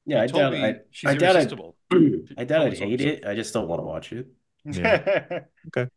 [0.06, 0.54] Yeah, I doubt.
[0.54, 1.36] I, I doubt.
[1.36, 2.00] I,
[2.38, 3.26] I doubt I'd hate it.
[3.26, 4.28] I just don't want to watch it.
[4.72, 5.40] Yeah.
[5.68, 5.88] okay.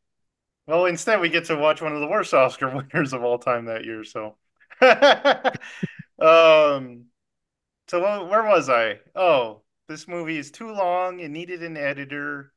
[0.68, 3.66] Well, instead, we get to watch one of the worst Oscar winners of all time
[3.66, 4.04] that year.
[4.04, 4.38] So,
[4.82, 5.56] um,
[7.88, 9.00] so where was I?
[9.16, 11.20] Oh, this movie is too long.
[11.20, 12.54] It needed an editor.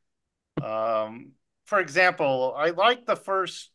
[0.62, 1.32] Um,
[1.64, 3.70] for example, I like the first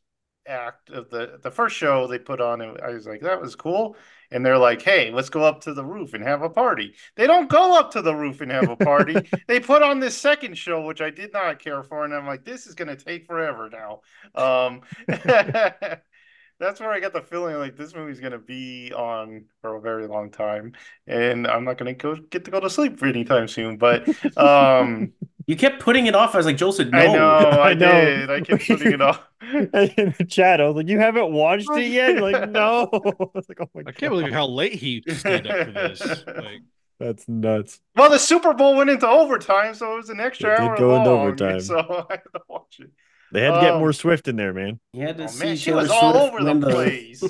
[0.47, 2.61] act of the the first show they put on.
[2.61, 3.95] I was like, that was cool
[4.31, 7.27] and they're like, "Hey, let's go up to the roof and have a party." They
[7.27, 9.15] don't go up to the roof and have a party.
[9.47, 12.45] they put on this second show, which I did not care for, and I'm like,
[12.45, 14.01] "This is going to take forever now."
[14.35, 14.81] Um,
[16.59, 19.81] that's where I got the feeling like this movie's going to be on for a
[19.81, 20.73] very long time,
[21.07, 23.77] and I'm not going to go get to go to sleep anytime soon.
[23.77, 24.07] But
[24.37, 25.13] um,
[25.49, 26.35] you kept putting it off.
[26.35, 26.99] I was like, Joel said no.
[26.99, 28.05] I know, I, I know.
[28.05, 28.29] did.
[28.29, 29.19] I kept putting it off.
[29.41, 32.11] In the chat, I was like, you haven't watched it yet?
[32.11, 32.87] You're like, no.
[32.93, 32.99] I,
[33.47, 36.01] like, oh my I can't believe how late he stayed up for this.
[36.27, 36.61] Like,
[36.99, 37.79] That's nuts.
[37.95, 40.89] Well, the Super Bowl went into overtime, so it was an extra it hour go
[40.89, 40.99] long.
[40.99, 41.61] Into overtime.
[41.61, 42.91] So I had to watch it.
[43.31, 44.79] They had to get um, more Swift in there, man.
[44.93, 47.23] Yeah, oh, man, she was all over the place.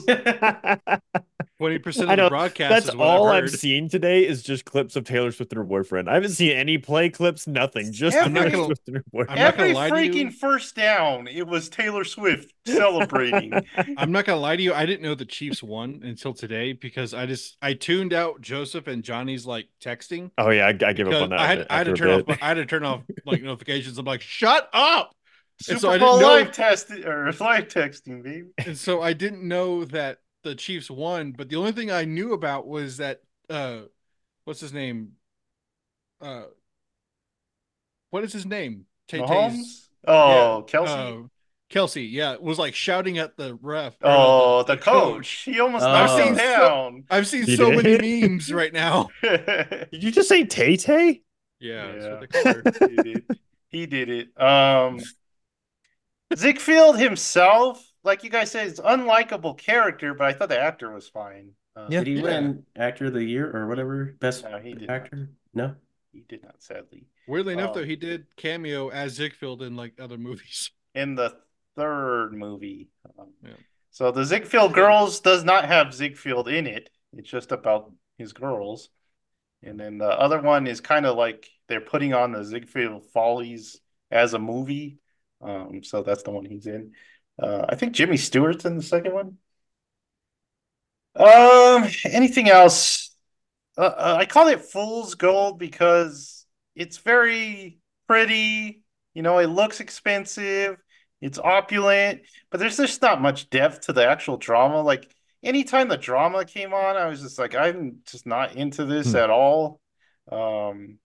[1.60, 2.86] Twenty percent of the broadcast.
[2.86, 6.10] That's all I've seen today is just clips of Taylor Swift and her boyfriend.
[6.10, 7.91] I haven't seen any play clips, nothing.
[7.91, 9.39] Just every, Taylor gonna, Swift and her boyfriend.
[9.41, 13.51] Every freaking first down, it was Taylor Swift celebrating.
[13.97, 14.74] I'm not gonna lie to you.
[14.74, 18.88] I didn't know the Chiefs won until today because I just I tuned out Joseph
[18.88, 20.32] and Johnny's like texting.
[20.38, 21.39] Oh yeah, I, I give up on that.
[21.41, 22.38] I had, I had to turn off.
[22.41, 23.97] I had to turn off like notifications.
[23.97, 25.14] I'm like, shut up.
[25.62, 28.47] Super so Bowl live testing or live texting, baby.
[28.60, 32.34] And so I didn't know that the Chiefs won, but the only thing I knew
[32.34, 33.82] about was that uh
[34.46, 35.14] what's his name?
[36.22, 36.44] Uh
[38.10, 38.86] what is his name?
[39.08, 41.26] Tay-Tay's, Oh, yeah, Kelce.
[41.26, 41.28] Uh,
[41.70, 43.96] Kelce, yeah, was like shouting at the ref.
[44.02, 45.14] Oh, the, the, coach.
[45.14, 45.30] coach.
[45.46, 47.04] He almost uh, knocked him down.
[47.10, 47.84] So, I've seen he so did?
[47.84, 49.10] many memes right now.
[49.22, 51.22] did you just say Tay Tay?
[51.60, 52.60] Yeah, yeah.
[52.88, 53.26] he, did.
[53.68, 54.42] he did it.
[54.42, 55.00] Um,
[56.36, 61.08] Ziegfeld himself, like you guys said, it's unlikable character, but I thought the actor was
[61.08, 61.52] fine.
[61.76, 62.04] Uh, yeah.
[62.04, 64.16] Did he win Actor of the Year or whatever?
[64.20, 65.30] Best no, he did actor?
[65.54, 65.68] Not.
[65.68, 65.76] No,
[66.12, 66.56] he did not.
[66.60, 67.06] Sadly.
[67.28, 70.72] Weirdly um, enough, though, um, he did cameo as Ziegfeld in like other movies.
[70.95, 71.36] In the
[71.78, 72.89] third movie.
[73.18, 73.52] Um, yeah.
[73.91, 76.89] So the Ziegfeld Girls does not have Ziegfeld in it.
[77.16, 78.89] It's just about his girls.
[79.62, 83.80] And then the other one is kind of like they're putting on the Ziegfeld Follies
[84.10, 84.97] as a movie.
[85.41, 86.93] Um, so that's the one he's in.
[87.42, 89.38] Uh, I think Jimmy Stewart's in the second one.
[91.16, 93.16] Um, anything else?
[93.78, 98.84] Uh, uh, I call it fool's gold because it's very pretty.
[99.14, 100.78] You know, it looks expensive.
[101.22, 104.82] It's opulent, but there's just not much depth to the actual drama.
[104.82, 105.14] Like
[105.44, 109.18] anytime the drama came on, I was just like, I'm just not into this hmm.
[109.18, 109.82] at all.
[110.32, 111.00] Um,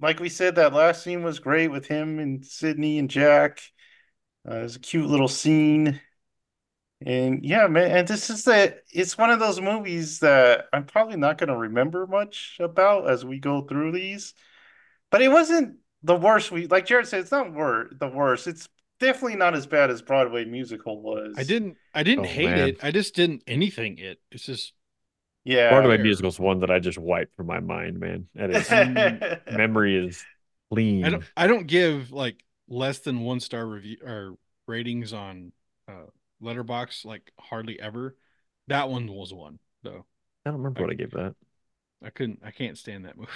[0.00, 3.60] like we said, that last scene was great with him and Sidney and Jack.
[4.48, 6.00] Uh, it was a cute little scene.
[7.04, 11.16] And yeah, man, and this is that it's one of those movies that I'm probably
[11.16, 14.34] not going to remember much about as we go through these.
[15.10, 18.46] But it wasn't the worst we like Jared said, it's not wor- the worst.
[18.46, 18.68] It's
[18.98, 21.34] definitely not as bad as Broadway musical was.
[21.36, 22.68] I didn't I didn't oh, hate man.
[22.68, 22.78] it.
[22.82, 24.18] I just didn't anything it.
[24.32, 24.72] It's just
[25.44, 28.26] yeah, Broadway musical is one that I just wiped from my mind, man.
[28.34, 30.24] And That is memory is
[30.70, 31.04] clean.
[31.04, 35.52] I don't, I don't give like less than one star review or ratings on
[35.88, 36.06] uh
[36.42, 38.16] Letterboxd like hardly ever.
[38.68, 40.04] That one was one though.
[40.44, 41.34] I don't remember I, what I gave that.
[42.02, 42.40] I couldn't.
[42.44, 43.30] I can't stand that movie.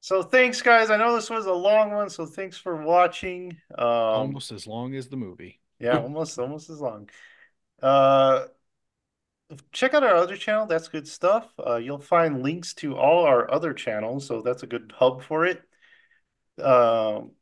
[0.00, 0.90] So thanks, guys.
[0.90, 3.56] I know this was a long one, so thanks for watching.
[3.76, 5.60] Um, almost as long as the movie.
[5.80, 7.08] Yeah, almost almost as long.
[7.82, 8.46] Uh,
[9.72, 10.66] check out our other channel.
[10.66, 11.48] That's good stuff.
[11.58, 15.46] Uh, you'll find links to all our other channels, so that's a good hub for
[15.46, 15.62] it.
[16.62, 17.32] Um,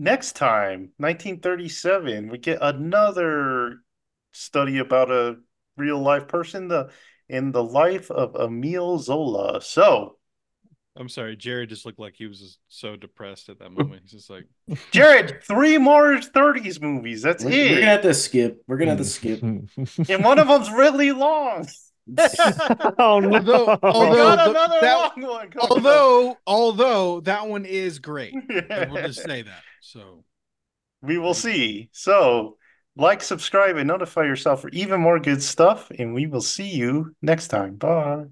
[0.00, 3.76] next time, 1937, we get another
[4.32, 5.36] study about a
[5.76, 6.90] real life person, the
[7.28, 9.60] in the life of Emile Zola.
[9.60, 10.16] So
[10.96, 14.02] I'm sorry, Jared just looked like he was just so depressed at that moment.
[14.02, 14.46] He's just like,
[14.90, 17.22] Jared, three more 30s movies.
[17.22, 17.70] That's we're, it.
[17.70, 18.62] We're gonna have to skip.
[18.66, 19.42] We're gonna have to skip.
[19.42, 21.68] and one of them's really long.
[22.18, 23.28] oh no!
[23.38, 29.62] Although, although the, that, one although, although that one is great, We'll just say that.
[29.80, 30.24] So
[31.02, 31.88] we will see.
[31.92, 32.56] So
[32.96, 35.90] like, subscribe, and notify yourself for even more good stuff.
[35.98, 37.76] And we will see you next time.
[37.76, 38.26] Bye.